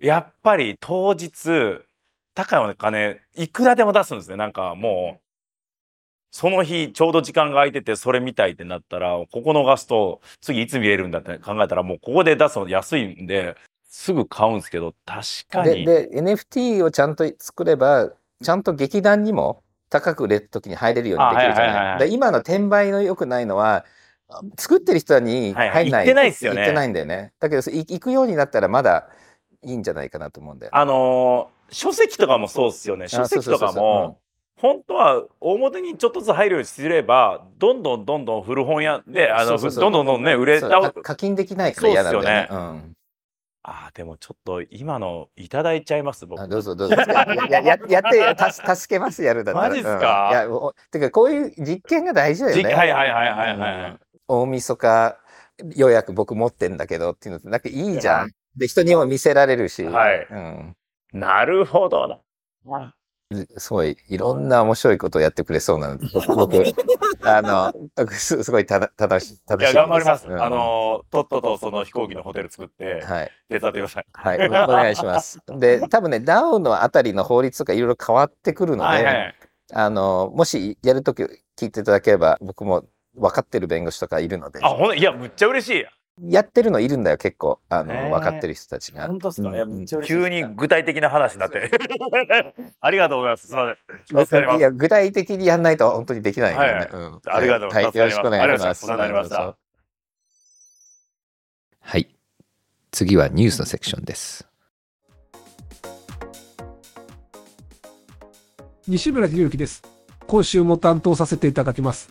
[0.00, 1.80] やっぱり当日
[2.34, 4.36] 高いお金いくらでも出すんですね。
[4.36, 5.20] なんかもう
[6.30, 13.56] その日ちょうど時間が空いててそれ見たいってなったらここ逃すと次いつ見れるんだって考えたらもうここで出すの安いんで
[13.88, 15.86] すぐ買うんですけど確かに。
[15.86, 18.10] でで NFT をちゃんと作れば
[18.42, 22.12] ちゃんと劇団にも高く売れる時に入れるようにできるじゃない。
[22.12, 23.86] 今の転売の良くないのは
[24.58, 26.02] 作ってる人に入んない。
[26.02, 26.62] はいってないですよね。
[26.62, 27.32] 行ってないんだよね。
[27.38, 29.08] だけど、行くようになったらまだ
[29.62, 33.08] いいんじゃないかなと思うんだよ、あのー、書籍とかもそうですよね。
[33.08, 34.18] 書籍とかも、
[34.56, 42.48] 本当は表にちょっとずつ入るようにすればどんどんどんどん古本屋であのそうそうそうどんどんどんね売れた課金できないから嫌なんだよね。
[42.50, 42.96] うん
[43.68, 46.94] あーでもちょっと今のいただいちゃいます僕あどうぞどうぞ。
[46.94, 49.68] ややややってたす助けますやるだったら。
[49.70, 50.26] マジっすか？
[50.26, 52.62] うんいやおてかこういう実験が大事だよね。
[52.62, 53.98] じはいはいはいはいはいうん
[54.28, 55.18] 大晦日
[55.74, 58.30] 予約僕持ってんだけどっていうのってなんかいいじゃん。
[58.56, 59.84] で人にも見せられるし。
[59.84, 60.76] はいうん。
[61.12, 62.22] なるほど
[62.64, 62.94] な。
[63.58, 66.62] すごいいろんな面白いことをやってくれそうなので僕
[67.28, 67.72] あの
[68.12, 70.28] すすごいただ楽しいや楽しみです頑張ります。
[70.28, 74.06] うんあのとっととその飛行機のホテル作ってはい手伝ってください。
[74.12, 75.40] はいお願いします。
[75.58, 79.34] で多分ね DAO のあたりの法律とかいろいろ変わってくるので、はいはい。
[79.72, 82.84] あのもしやるとき聞いていただければ僕も
[83.16, 85.86] 分かってる弁護士とかいるのであほんいやむっちゃ嬉しい。
[86.30, 89.06] やってるのいるんだよ結構あの、分かってる人たちが。
[89.06, 89.48] 本当ですか？
[89.50, 90.14] うんいやむっちゃ嬉しい。
[90.14, 91.70] 急に具体的な話になって。
[92.80, 93.48] ありがとうございます。
[93.48, 94.56] すみません。
[94.56, 96.78] いや具体的にやんないと本当にできないからね。
[96.78, 98.90] はいうんありがとうはい、助かりますよろしくお願いします。
[98.90, 99.56] ありがとうございますお世話になりました
[101.80, 102.16] はい。
[102.90, 104.48] 次はニュースのセクションです。
[108.88, 109.82] 西村博之です。
[110.26, 112.08] 今週も担当させていただきます。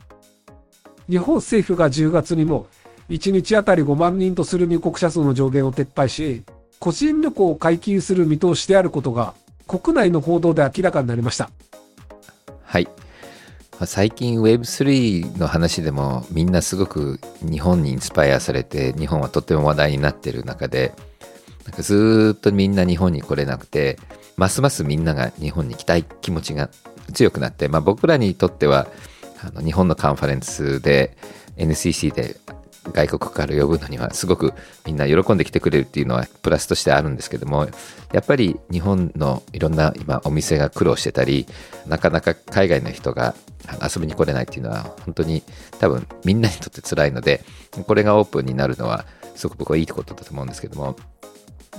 [1.09, 2.67] 日本政府が10月にも、
[3.09, 6.43] 1日あたり5万人とする入国者数の上限を撤廃し、
[6.79, 9.35] 個人旅行を解禁する見通しであることが、
[9.67, 11.49] 国内の報道で明らかになりました。
[12.63, 12.87] はい。
[13.83, 20.93] 最近 Web3 の話でもみんなすごく日本にインスパイアされて日本はとっても話題になってる中で
[21.65, 23.99] なんかずっとみんな日本に来れなくて
[24.37, 26.69] ますますみんなが日本に来たい気持ちが
[27.13, 28.87] 強くなって、まあ、僕らにとっては
[29.41, 31.17] あの日本のカンファレンスで
[31.57, 32.37] NCC で
[32.91, 34.53] 外国から呼ぶのにはすごく
[34.85, 37.67] みんな喜んで来てくれるっていうのはプラスとしてあるんですけども
[38.13, 41.47] やっぱり日本のいろんな今お店が苦労してたり
[41.87, 43.35] なかなか海外の人が
[43.81, 45.41] 遊びに来れないっていうのは本当に
[45.79, 47.43] 多分みんなにとって辛いので
[47.87, 49.05] これがオープンになるのは
[49.35, 50.95] すごく僕はいいことだと思うんですけども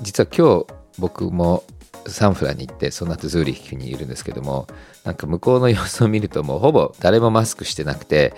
[0.02, 0.66] 実は今日
[0.98, 1.62] 僕も
[2.08, 4.66] サンフラに行ってその後ズーリッヒにいるんですけども
[5.04, 8.34] なんか向こうの様子を見るともうほぼ誰もマスクしてなくて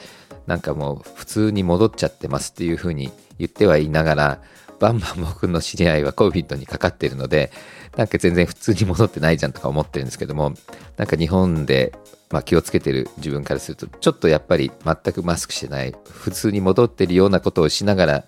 [0.47, 4.43] なんかもう普通に戻っちゃってますっていうふうに言ってはいながら
[4.79, 7.51] バンバン僕の知り合いは COVID にかかってるので
[7.97, 10.55] なんか全然普通に戻ってないじゃんとか思ってるんですけども
[10.97, 11.93] なんか日本で
[12.31, 18.25] まあ気をつけてる自分からするとちょっとやっぱり全くマスクしてない普通に戻ってるようなことをしながら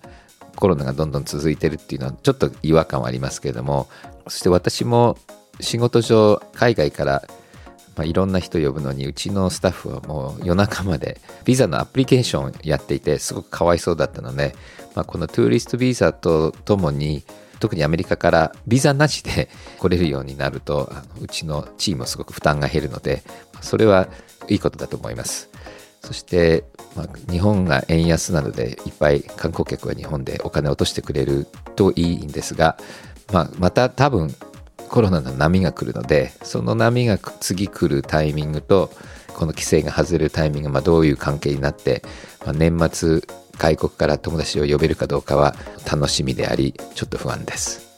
[0.55, 3.87] コロナがどんどん続いてるっていうのはちょっと違和感はありますけれども
[4.31, 5.17] そして私も
[5.59, 7.23] 仕事上海外から
[7.97, 14.55] まあ、いろんな人呼ぶのにうちのスタッフはもう夜中までビザのアプリケーションをやっていてすごくかわいそうだったので、
[14.95, 17.25] まあ、このトゥーリストビザとともに
[17.59, 23.23] 特にアメリカからビザなしで 来れるようになるとあのうちのチームもすごく負担が減るので
[23.59, 24.07] それは
[24.47, 25.49] いいことだと思います。
[26.01, 26.63] そして、
[26.95, 32.77] まあ、日本が円安なのでいっぱい観光客が日本でお金を落としてくれるといいんですが、
[33.31, 34.33] まあ、また多分
[34.89, 38.91] コロナの波が来るのでその波が次来るタイミングと
[39.33, 42.03] この規制が外れるタイミングがまあどういう関係になって、
[42.45, 43.21] まあ、年末
[43.57, 45.55] 外国から友達を呼べるかどうかは
[45.89, 47.91] 楽しみでありちょっと不安です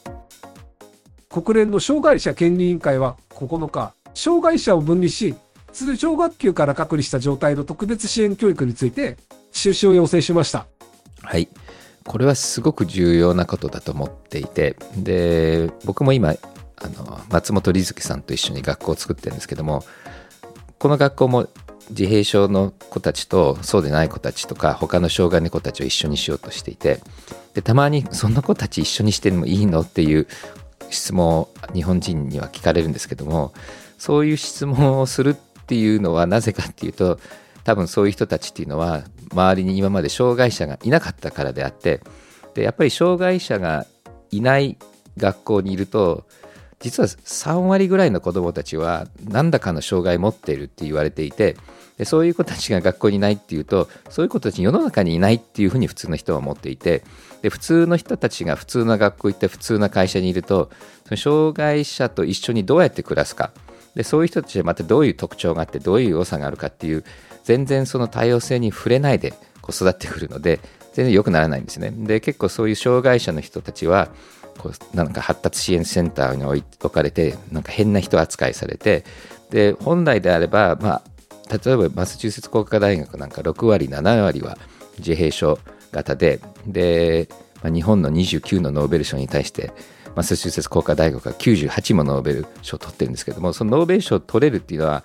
[1.33, 5.33] 国連の障害者権利委員会は9日、障害者を分離し、
[5.71, 9.17] 通常学級から隔離した状態の特別支援教育について、
[9.51, 10.67] 中止を要請しました。
[11.23, 11.47] はい
[12.05, 19.83] これはすごく重要なことだと思っていてで僕も今あの松本里月さんと一緒に学校を作ってるんですけども
[20.79, 21.47] この学校も
[21.89, 27.01] 自閉症の子たちとそうでない子たちとか他の障害の子たちを一緒にしようとしていて
[27.53, 30.27] でたまにそんな子たち一緒にしてもいいのっていう
[30.89, 33.53] 質問を日本人には聞かれるんですけども
[33.97, 37.19] そういう質問をするっていうのはなぜかっていうと
[37.63, 39.03] 多分そういう人たちっていうのは
[39.33, 42.01] 周りに今まで障害者がいなかったからであって
[42.53, 43.85] でやっぱり障害者が
[44.31, 44.77] いない
[45.17, 46.25] 学校にいると
[46.79, 51.55] 実は3割ぐらいの子どもたちは何らかの障害を持っているって言われていて
[51.97, 57.03] でそういう子たちが学校にいないっていうとそういう子たち世の中にいないっていうふうに普通の人は思っていて
[57.41, 60.71] で普通の人たちが普通の学校行って普通な会社にいると
[61.05, 63.51] その障害者と一緒にどうやって暮らすか。
[63.95, 67.03] でそういう人たちはまたどういう特徴があってどういう良さがあるかっていう
[67.43, 69.33] 全然その多様性に触れないで
[69.69, 70.59] 育ってくるので
[70.93, 71.91] 全然良くならないんですね。
[71.91, 74.09] で結構そういう障害者の人たちは
[74.59, 79.03] こうなんか発達支援センターに置かれてなんか変な人扱いされて
[79.49, 81.03] で本来であれば、まあ、
[81.49, 84.57] 例えばマサチューセッツ工科大学なんか6割7割は
[84.99, 85.59] 自閉症
[85.91, 87.27] 型でで、
[87.63, 89.71] まあ、日本の29のノーベル賞に対して
[90.15, 95.03] マサチューセッツ工科大学が98もノーベル賞を取ってるんですけどもそのノーベル賞を取れるっていうのは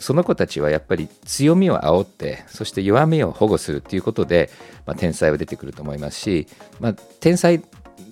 [0.00, 4.50] その子たちはやっぱり強みを煽ってそして弱みを保護するっていうことで、
[4.86, 6.48] まあ、天才は出てくると思いますし、
[6.80, 7.62] まあ、天才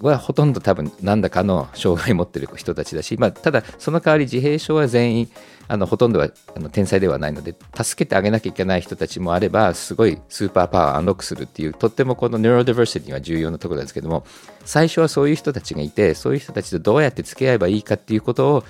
[0.00, 5.28] はほとんど多分何らかの障害を持ってる人たちだし、まあ、ただその代わり自閉症は全員
[5.66, 14.24] あのほとんどはあの天才ではないので助けてあげなきゃいけない人たちもあればすごいスーパーパワーをアンロックするっていうとってもこのニューロディバーシティは重要なところなんですけども
[14.64, 18.64] 最初はそういう人たちがいてそういう人たちとどうやって付き合えばいいかっていうことを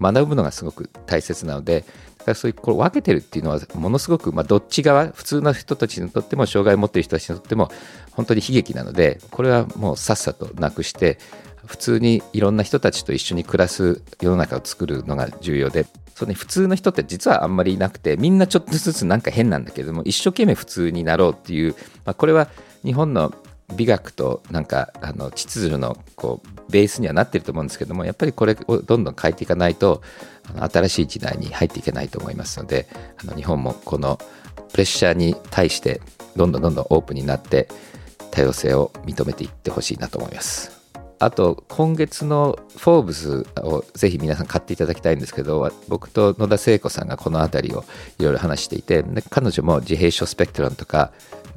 [0.00, 1.84] 学ぶのがすごく大切なので
[2.22, 7.70] からそういうこう分けてるっていうのはものすごく、まあ、どっち側普通の人たちにとっても障害を持っている人たちにとっても
[8.12, 11.18] 本当に悲劇なのでこれはもうさっさとなくして
[11.66, 22.48] 普通にいろんな人たちと一緒に暮らす世の中を作るのが重要でそう、ね、普通の人って実はあんまりいなくてみんなちょっとずつなんか変なんだけども一生懸命普通になろうっていう、まあ、これは
[22.84, 23.32] 日本の
[23.76, 30.02] 美学となんかあの秩序のこうベースにはなってると思うんですけどもやっぱりこれをどんどん変えていかないと
[30.56, 32.88] あの新しい時代に入っていけないと思いますので
[33.22, 34.18] あの日本もこの
[34.72, 36.00] プレッシャーに対して
[36.34, 37.68] どんどんどんどんオープンになって
[38.30, 40.82] 多様性を認めていってほしいなと思います。
[41.18, 47.84] あと今月の「フォーブス」をぜひ皆さん買っていただきたいんですけど僕と野田聖子さんがこの辺りを
[48.18, 51.12] いろいろ話していて彼女も自閉症スペクトラムとか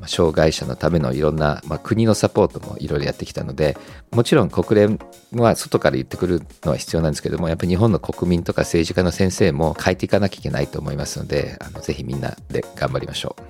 [0.08, 3.78] 障害者のためのいろんな、まあ、国のサポートもいろいろやってきたので
[4.12, 5.00] もちろん国連
[5.34, 13.44] は外から言ってくるのは必要なんですけどもやっぱり日本の国民とか政治家の先生も変えていかなきゃいけないと思いますのであのぜひみんなで頑張りましょう。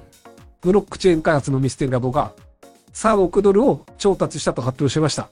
[0.62, 2.32] ブロックチェーン開発のミステンラボが
[2.94, 5.30] 3億ドルを調達したと発表しました。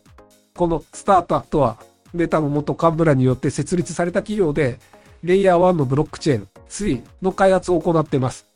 [0.55, 1.80] このスタートアップは
[2.14, 4.80] メタの元幹部らによって設立された企業で
[5.24, 8.47] レイヤー1のブロックチェーン SWI の開発を行っています。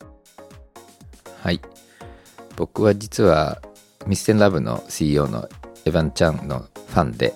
[1.40, 1.60] はい
[2.58, 3.62] 僕は実は
[4.08, 5.48] ミステンラブの CEO の
[5.84, 7.32] エヴァン・チャンのファンで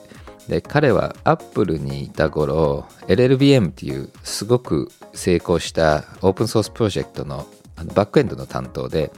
[0.49, 7.47] で彼はアップルにいた頃 LLVM っていうすごく成功したオープンソースプロジェクトの
[7.77, 9.13] あのバックエンドの担当で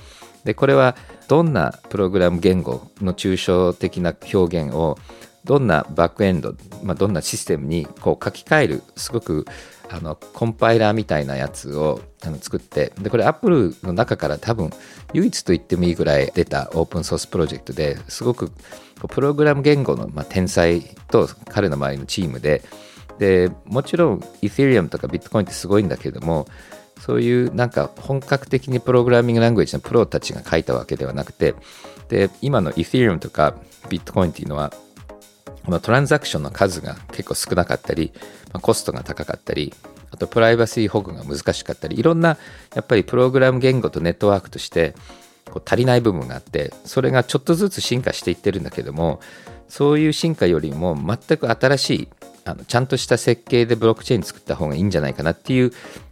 [0.44, 0.94] でこれは
[1.26, 4.98] どんなプログラム言語の抽象的な表現を
[5.44, 9.46] どんなバックエンド、まあ、どんなシステムにこう書き換えるすごく
[9.90, 14.70] あのコンパイラーみたいなやつをあの作ってでこれ Apple の中から多分
[15.12, 18.50] 唯一と言ってもいいぐらい出たオープンソースプロジェクトですごく
[19.08, 22.62] プログラム言語の、まあ、天才と彼の周りのチームで
[23.18, 26.46] でもちろん Ethereum とか Bitcoin ってすごいんだけども
[27.00, 31.54] そういうなんか本格的にプログラミングラングエージのプロたちが書いたわけではなくて
[32.08, 33.54] で今の Ethereum とか
[33.88, 34.72] Bitcoin っていうのは
[35.64, 38.12] このトランザクションの数が結構少なかったり、
[38.52, 39.72] まあ、コストが高かったり、
[40.10, 42.36] あとプライバシー保護が難しかったり、いろんな
[42.74, 44.94] やっぱりプログラム言語とネットワークとして
[45.50, 49.20] こう足りない部分があって、それがちょっとずつ進化していってるんだけども、
[49.68, 52.08] そういう進化よりも全く新しい、
[52.44, 55.70] あのちゃんとした設計でブロックチェーン作った方がいいんじゃないかなっていう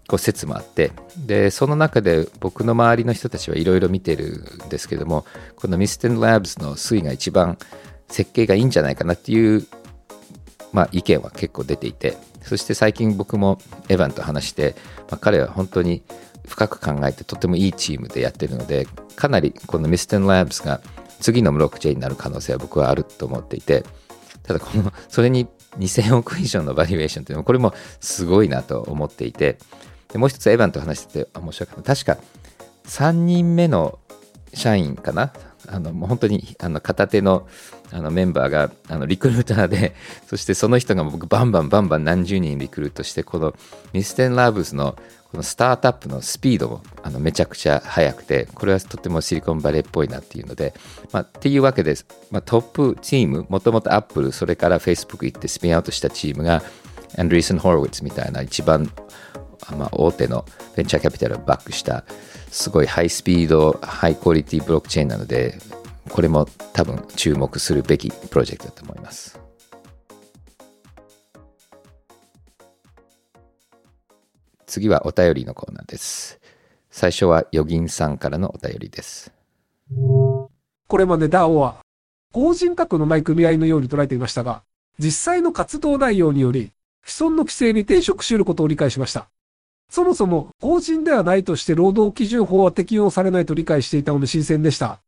[0.08, 0.92] こう説もあって。
[1.18, 5.26] でその中で僕の周りの人たちはいろいろ見てるんですけども
[5.56, 7.58] このミステンラブズの推移が一番
[8.12, 9.66] 設計がいいんじゃないかなっていう、
[10.72, 12.16] まあ、意見は結構出ていて。
[12.42, 13.58] そして最近僕も
[13.88, 14.74] エヴァンと話して、
[15.08, 16.02] まあ、彼は本当に
[16.44, 20.80] 深く考えてとてもいいチームでやってるのでかなりこのミステンラブスが
[21.20, 23.84] 次のブロックチェーンになる可能性は僕はあると思っていて
[24.42, 25.46] ただこのそれに
[25.78, 29.58] 2000億以上のバリエーションというのはこれもすごいなと思っていて
[30.12, 31.94] でもう一つエヴァンと話してて面白かった。
[31.94, 32.18] 確か
[32.86, 34.00] 3人目の
[34.52, 35.32] 社員かな？
[35.68, 37.46] あのもう本当にあの片手の
[37.92, 39.94] あのメンバーがあのリクルーターで
[40.26, 43.54] そしてその人が僕バンバンバンバン何十人リクルートしてこの
[43.92, 44.96] ミステンラブズの
[45.30, 50.74] このスタートアップのスピードもあのめちゃくちゃ速くてこれはとてもシリコンバレーっぽいなっていうので、
[51.10, 56.62] まあ、っていうわけです、まあ、トップチームもともとアップルそれからフェイスブック行ってスピンアウトしたチームが
[57.16, 58.90] アンドリーセン・ホロウィッツみたいな一番、
[59.76, 60.44] まあ、大手の
[60.76, 62.04] ベンチャーキャピタルをバックした
[62.50, 65.58] すごいハイスピードハイクオリティブロックチェーンなので
[66.08, 69.40] これも多分注目するべきプロジェクトだと思います。
[74.66, 76.40] 次はお便りのコーナーです。
[76.90, 79.32] 最初はヨギンさんからのお便りです。
[80.88, 81.76] これまで DAO は
[82.32, 84.62] 法人格のない組合のように捉えていましたが、
[84.98, 86.72] 実際の活動内容により、
[87.04, 89.28] 既存の規制に抵触し得ることを理解しました。
[89.90, 95.00] そもそも法人ではないとして労働基準法は適用されないと理解していたので新鮮でした。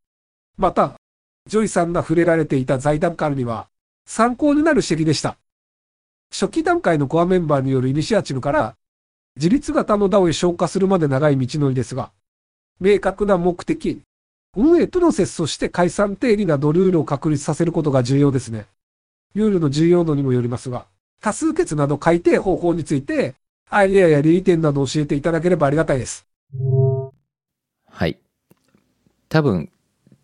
[0.57, 0.95] また、
[1.47, 3.67] ジョイさんが触れられていた財団管理は
[4.05, 5.37] 参考になる指摘でした。
[6.31, 8.75] 初期段階のコアメンバーによるイニシアチブから
[9.35, 12.11] 自立型の DAO へ消化するまで長い道のりですが、
[12.79, 14.01] 明確な目的、
[14.55, 18.65] 運営プロセスとして解散定理などルールを確立させることが重要ですね。
[19.33, 20.85] ルールの重要度にもよりますが、
[21.21, 23.35] 多数決など改定方法について
[23.69, 26.25] アイデアや利点など教えていただければありがたいです。
[27.89, 28.17] はい。
[29.27, 29.69] 多分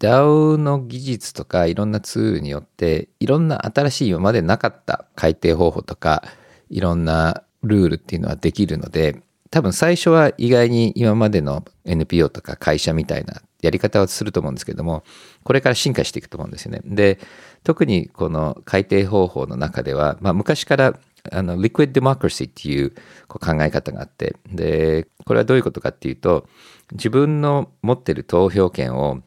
[0.01, 6.23] DAO の技術とかいろんなツールによっていろんな新しい今までなかった改定方法とか
[6.71, 9.21] いろんなルールっていうのはできるので
[9.51, 15.03] 多分最初は意外に今までの NPO とか会社みたいなやり方をすると思うんですけども
[15.43, 16.81] これから進化していくと思うんですよね。
[16.83, 17.19] で
[17.63, 20.99] 特にこの改定方法の中では、まあ、昔から
[21.31, 22.95] あの Liquid Democracy っていう
[23.27, 26.47] こう考え方があってでこれはどういうことかっていうと
[26.93, 29.21] 自分の持ってる投票権を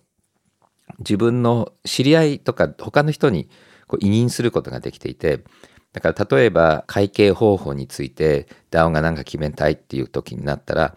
[0.99, 3.49] 自分の知り合いとか他の人に
[3.87, 5.45] こう委任することができていて
[5.93, 10.97] だから例えば会計方法について DAO が何か決めたいっていう時になったら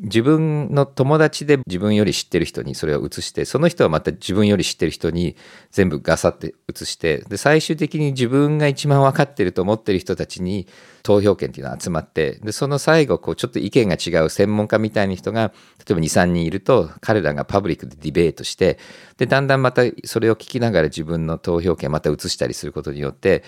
[0.00, 5.36] 自分の友達で自分より知ってる人にそれを移してその人はまた自分より知ってる人に
[5.70, 10.68] 全部ガサって移してで最終的に自分が一番分かってると思ってる人たちに
[11.02, 18.78] 投票権っていうのが集まってでその最後こうちょっと意見が違う専門家みたいな人が例えば23人いると彼らがパブリックでディベートして
[19.16, 23.42] でだんだんまたそれを聞きながら自分の投票権また移したりすることによって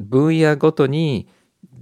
[0.00, 1.28] 分野ごとに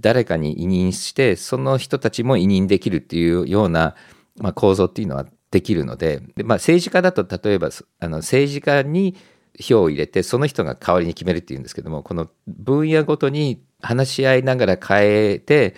[0.01, 3.95] 誰かに委任してその人たちも委任できるっていうような、
[4.36, 7.70] まあ、構造っていうのはできるのでで、まあ、政治家だと例えば
[8.01, 9.16] あの政治家に
[9.61, 15.74] 票を入れてその人が代わりに決めるっていうんですけどもこの分野ごとに話し合いながら変えて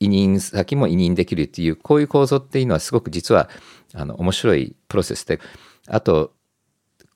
[0.00, 3.48] 委任先も委任できるっていうこういう構造っていうのはすごく実は
[3.94, 5.38] あの面白いプロセスで
[5.86, 6.32] あと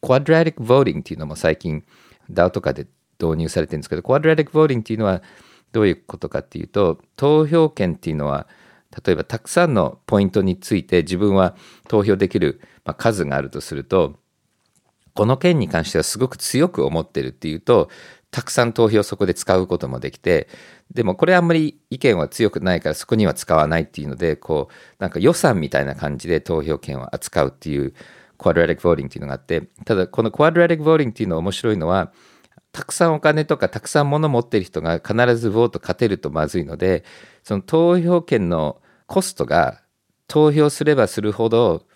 [0.01, 1.85] クワドラティック・ボーティングっていうのも最近
[2.31, 2.87] DAO とかで
[3.21, 5.23] 導入されてるんですけどクワドラティック・ボーティングっていうのは
[5.77, 8.47] どういうことかっていうと投票権っていうのは
[9.05, 11.55] 例えばたくさんのポイントについて自分は
[11.87, 14.15] 投票できる、ま、数があるとすると
[15.13, 17.91] この件に関してはすごく強く思ってるっていうと
[18.31, 20.49] たくさん投票そこで使うこともできて
[20.95, 27.93] でもこれあんまり意見は強くないからそこには使わないっていうのでこうなんか予算みたいな感じで投票権を扱うっていう
[28.39, 32.13] クワドラティック・ボーティングっていうのがあってただこのクワドラティック・ボーティングっていうの面白いのは
[32.77, 37.05] たくさんお金とかたくさん物持ってる人が必ずボート勝てるとまずいので
[37.43, 39.81] その投票権のコストが
[40.29, 41.87] 投票すればするほど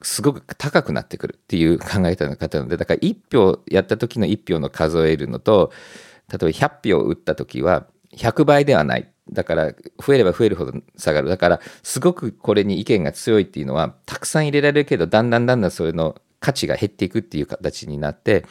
[0.00, 5.70] すごく高くなってくるっていう考え方の方なのでだから1票やった時の1票の数えるのと
[6.30, 9.08] 例えば100票打った時は100倍ではない。
[9.30, 9.72] だから
[10.04, 11.28] 増えれば増えるほど下がる。
[11.28, 18.44] だからすごくこれに意見が強いっていうのはたくさん入れられるけどだんだんだんだんそれの価値が減っていくっていう形になって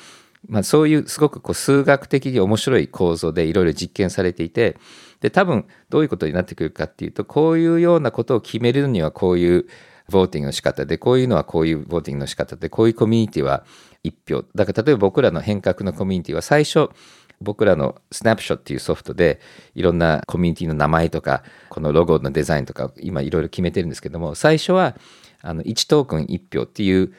[0.48, 4.78] まあ、そういうすごくこう数学的に面白い構造でいろいろ実験されていて
[5.20, 9.68] で多分どういうことになってくるかっていうとこういうようなことを決めるにはこういう
[10.10, 13.64] ボーティングの仕方でこういうのはこういうボーティングの仕方でこういうコミュニティは
[14.04, 14.44] 1票。
[14.56, 16.90] だから例えば僕らの変革のコミュニティは最初
[17.40, 19.40] 僕らのスナップショットっていうソフトで
[19.74, 24.96] いろんなコミュニティの名前とかこのロゴのデザインとか今いろいろ決めてるんですけども最初は
[25.42, 27.14] あの1トークン1票っていう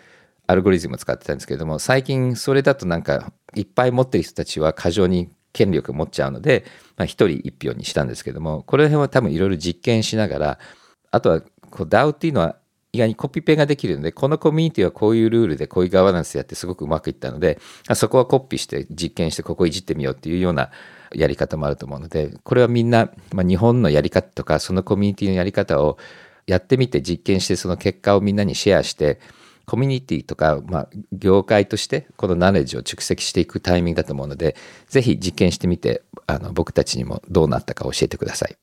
[0.47, 6.65] アルゴリズムを使ってたんですけれども最近それだとなんかいっぱい持ってる人たちは過剰に権力持っちゃうので、
[6.97, 10.59] まあ、1人1票にしたんですけどもこの辺は多分いろいろ実験しながら
[11.11, 11.41] あとは
[11.71, 12.57] こう DAO っていうのは
[12.95, 17.59] 意外にコピペができるのでこのコミュニティはこういうルールでこういうガバナンスやってすごくうまくいったので
[17.95, 20.71] そこはコピーして実験してここいじってみようっていうような
[21.15, 25.97] やり方もあると思うのでこれはみんな、まあ、日本のやり方とかそのコミュニティのやり方を
[26.47, 29.21] やってみて実験してその結果をみんなにシェアして
[29.67, 34.57] コミュニティとか、まあ、業界としてこのナレッジを蓄積していくタイミングだと思うので
[34.89, 38.57] ぜひ実験してみてあの僕たちにもどうなったか教えてください。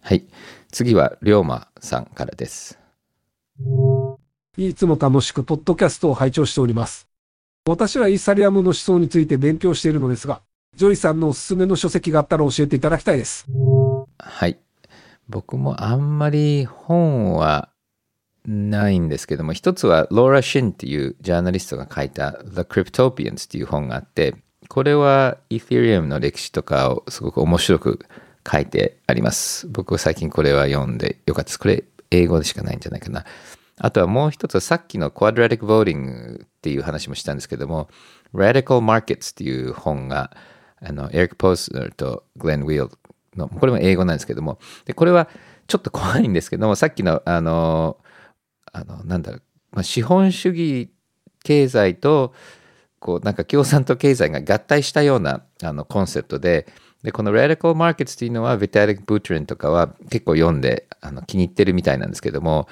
[0.00, 0.24] はい
[0.70, 2.78] 次は龍馬さんからです。
[4.56, 7.08] いつも楽しくポッドキャストを拝聴しております。
[7.66, 10.40] 私はイーサリアムの思想について勉強しているのですが、
[10.74, 13.46] ジョイさんのおすすめの書籍があったら教えていただきたいです。
[14.18, 14.58] はい。
[15.28, 17.68] 僕もあんまり本は
[18.48, 24.36] ないんですけども、一つはローラ・シンっていうジャーナリストが書いた The Cryptopians っていう本があって、
[24.68, 28.06] これは Ethereum の歴史とかをすごく面白く
[28.50, 29.68] 書いてあります。
[29.68, 31.58] 僕は最近これは読んでよかったです。
[31.58, 33.26] これ英語でしかないんじゃないかな。
[33.76, 37.88] あとはもう一つはさっきの Quadratic Voting っていう話もしたんですけども、
[38.34, 40.34] Radical Markets っていう本が、
[40.80, 42.90] あの、エリック・ポースナーとグレン・ウィール
[43.36, 45.28] の、これも英語なんですけども、で、これは
[45.66, 47.98] ちょっと怖いんですけども、さっきの、あの、
[48.80, 50.90] あの、なんだろう、まあ、資本主義
[51.44, 52.32] 経済と、
[53.00, 56.66] こう、なんか共産党経済が合体したようなあのコンセプトで、
[57.02, 62.68] で、この Radical Markets っていうのは、ヴィタリック・ブートリンとかは結構読んであの気に入ってるみたいなんですけども、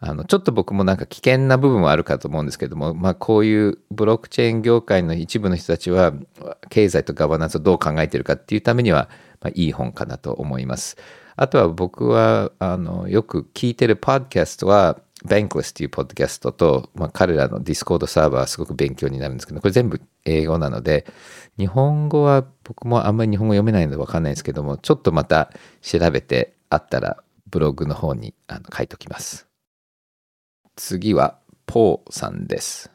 [0.00, 6.12] あの、ちょっと僕もなんか危険な部分はあるかと思うんですけども、まあこういうブロックチェーン業界の一部の人たちは、
[6.70, 9.08] 経済とガバナンスをどう考えてるかっていうためには、
[9.40, 10.96] まあ、いい本かなと思います。
[11.36, 21.06] あとは僕は、あの、よく聞いてるポッドキャストは、 Bankless っていうポッドキャストと、まあ、彼らの Discord サーバーはすごく勉強になるんですけど、これ全部英語なので、
[21.58, 25.50] 日本語は僕もあんまり日本語読めないのでわかんないんですけども、ちょっとまた
[25.82, 29.46] 調べてあったらブログの方にあの書いておきます。
[30.76, 32.90] 次は、ポーさんです。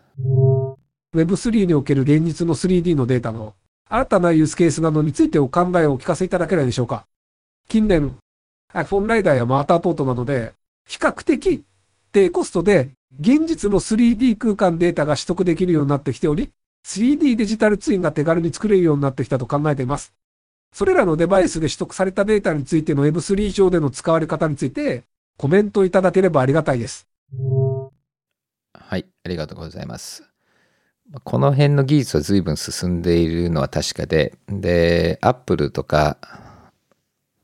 [1.15, 3.55] Web3 における現実の 3D のデータの
[3.89, 7.05] 新たなユースケースなどについてお考えをお聞かせいただけないでしょうか。
[7.67, 8.15] 近年、
[8.73, 10.53] iPhone ライダーやマーターポートなどで、
[10.87, 11.63] 比較的
[12.11, 16.51] 低コストで現実の 3D 空間データが取得できるようになってきており、
[16.85, 20.13] 3D デジタルツインが手軽に作れるようになってきたと考えています。
[20.73, 25.03] それらのデバイスで取得されたデータについての Web3 上での使われ方について
[25.37, 27.07] コメントいただければありがたいです。
[28.73, 30.23] はい、ありがとうございます。
[31.23, 36.17] この辺の技術は随分進んでいるのは確かで、で、Apple とか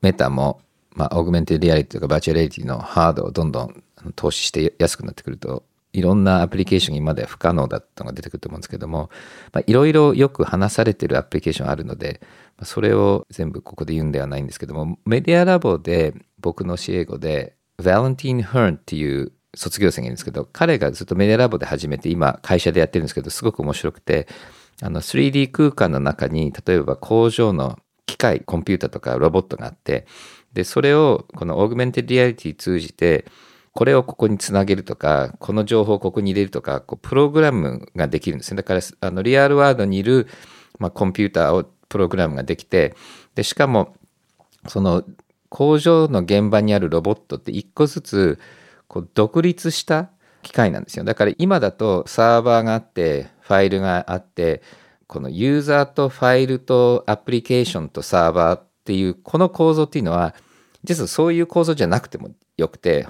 [0.00, 0.60] メタも、
[0.94, 3.84] まあ、オーグメンティリアリティとかバーチャルリアリティのハードをどんどん
[4.16, 9.10] 投資して安くなってくると、いろんなアプリケーション今まで不可能だったのが出てくると思うんですけども、
[9.52, 12.20] まあ、いろいろよく話されてるアプリケーションあるので、
[12.62, 24.28] それを全部ここで言うんではないんですけども、メディアラボで僕の教え子で、ヴァレンティン・ヘーンっていう卒業生がいるんですけど、彼がずっとメディアラボで始めて、今会社でやってるんですけど、すごく面白くて、
[24.82, 30.06] あの 3D 空間の中に、例えば工場の機械、コンピューターとかロボットがあって、
[30.52, 33.26] で、それをこの augmented reality 通じて、
[33.78, 38.56] これをここにつなげるとか、この情報をここに入れるとか、こうプログラムができるんですね。
[38.56, 40.26] だから、あの real world にいる、
[40.80, 42.96] まあ、コンピューターをプログラムができて、
[43.36, 43.94] で、しかも、
[44.66, 45.04] その
[45.48, 48.40] 工場の現場にあるロボットって一個ずつ
[48.88, 50.10] こう独立した
[50.42, 51.04] 機械なんですよ。
[51.04, 54.60] だから今だとサーバーがあって、ファイルがあって、
[55.06, 60.34] このユーザーとファイルとアプリケーションとサーバーっていうこの構造っていうのは
[60.82, 63.06] 実はそういう構造じゃなくてもよくて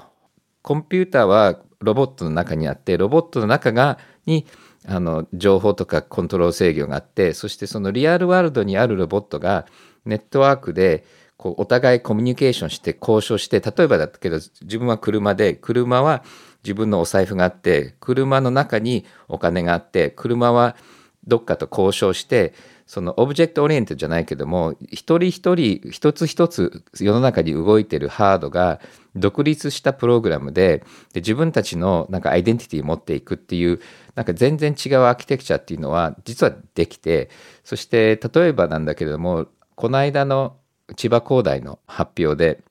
[0.61, 4.45] コンピューターはロボットの中にあってロボットの中がに
[4.87, 9.65] あの情報とかコントロール制御があってそしてそのリアルワールドにあるロボットが
[10.05, 11.05] ネットワークで
[11.37, 16.23] こうお互いコミュニケーションして交渉して例えばだけど自分は車で車は
[16.63, 20.75] 自分のお財布があって車の中にお金があって車は
[21.27, 22.53] どっかと交渉して
[22.87, 28.79] そのオブジェクトオリエントじゃないけども一人一人一つ一つ世の中に動いてるハードが
[29.15, 33.79] 独立したプログラムでで自分たちのなんかアイデンティティを持っていくっていう
[34.15, 37.29] なんか全然違うアーキテクチャっていうのは実はできて
[37.63, 40.57] そして例えばなんだけれどもこの間の
[40.95, 42.63] 千葉工大の発表で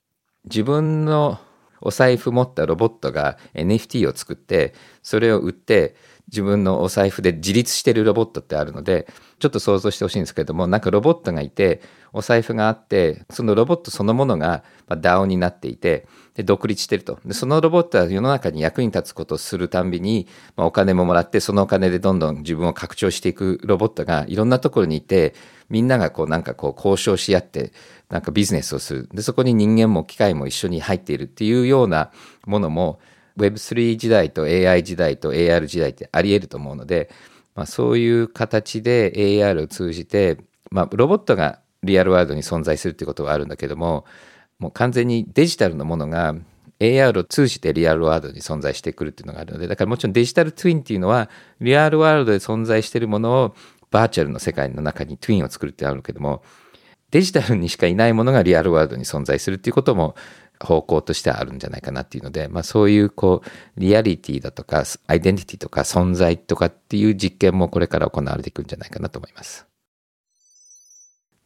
[0.45, 1.39] 自分の
[1.81, 5.95] お財布持ったロボットが NFT を作ってそれを売って
[6.31, 9.07] 自分のお財布で自立してるロボットってあるので
[9.39, 11.81] ちょっと想像してほしいんですけれどもなんかロボットがいて
[12.13, 17.19] お財布があってそのロボットそのものが DAO になっていてで独立してると。
[17.25, 25.35] でそのロボットは世の中に役に立つことをするたんびに、まあ、お金ももらってそのお金でどんどん自分を拡張していくロボットがいろんなところにいて
[25.69, 27.73] みんながこうなんかこう交渉し合って
[28.09, 29.09] なんかビジネスをする。
[29.13, 32.11] でそこに人間も機械も一緒に入っているっていうような
[32.45, 32.99] ものも
[33.39, 37.09] Web3 時代と AI 時代と AR 時代ってあり得ると思うので、
[37.55, 40.37] まあ、そういう形で AR を通じて、
[40.69, 44.05] まあ、ロボットがリアルワールドに存在するっていうことはあるんだけども
[44.59, 46.35] もう完全にデジタルのものが
[46.79, 51.29] AR を通じてリアルワールドに存在してくるっていうのがあるのでだからもちろんデジタルトゥインっていうのは
[51.59, 53.55] リアルワールドで存在してるものを
[53.91, 56.43] バーチャルの世界の中にトゥインを作るってあるけども
[57.11, 60.15] デジタルにしかいないものがリアルワールドに存在するっていうことも
[60.59, 69.65] 方向としてはあるんじゃないかなっていうので、まあ、そういうこうリアリティだとかアイデンティティとか存在とかっていう実験もこれから行われていくんじゃないかなと思います。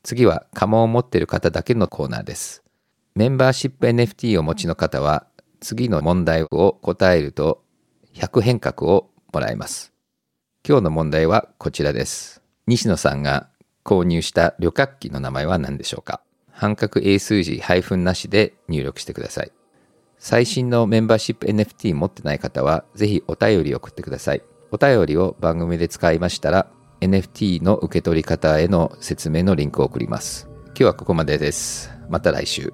[0.01, 2.63] 次は家紋を持っている方だけのコーナーです。
[3.15, 5.27] メンバーシップ NFT をお持ちの方は
[5.61, 7.63] 次の問題を答えると
[8.15, 9.93] 100変革をもらえます。
[10.67, 12.41] 今日の問題はこちらです。
[12.67, 13.49] 西野さんが
[13.85, 16.21] 購入した旅客機の名前は何でしょうか？
[16.53, 19.51] 半角英数字ハイフンなしで入力してください。
[20.17, 24.43] 最新のメンバーシップ NFT 持ってない方は、ぜひお便り送ってください。
[24.71, 26.67] お便りを番組で使いましたら、
[27.01, 30.47] NFT の受け取り方への説明のリンクを送ります。
[30.67, 31.91] 今日はここまでです。
[32.09, 32.73] また来週。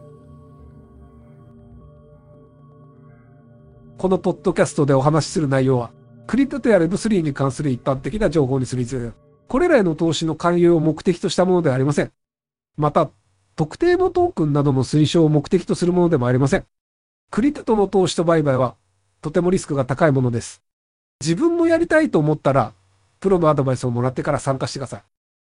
[3.97, 5.91] このポッドキャストでお話しする内容は、
[6.27, 9.13] クリプトや Web3 に関する一般的な情報にすりず、
[9.47, 12.11] これらへの投資の勧誘を目的としたものではありません。
[12.77, 13.09] また、
[13.59, 16.65] 特定のトークンなどの推奨を目的とするものでもありません。
[17.29, 18.75] クリプトの投資と売買は、
[19.21, 20.63] とてもリスクが高いものです。
[21.19, 22.71] 自分もやりたいと思ったら、
[23.19, 25.03] プロのアドバイスをもらってから参加してください。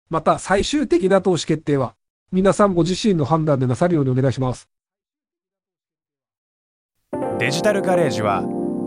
[0.08, 1.94] また、最終的な投資決定は、
[2.32, 4.70] 皆さんご自身の判断でなさるようにお願いします。
[7.38, 8.44] デジタルガレージは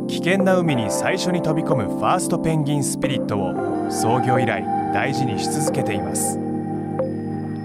[0.07, 6.52] 危険な海に最初に飛び込むファーストペンギンスピリットを創業以来大事にし続けています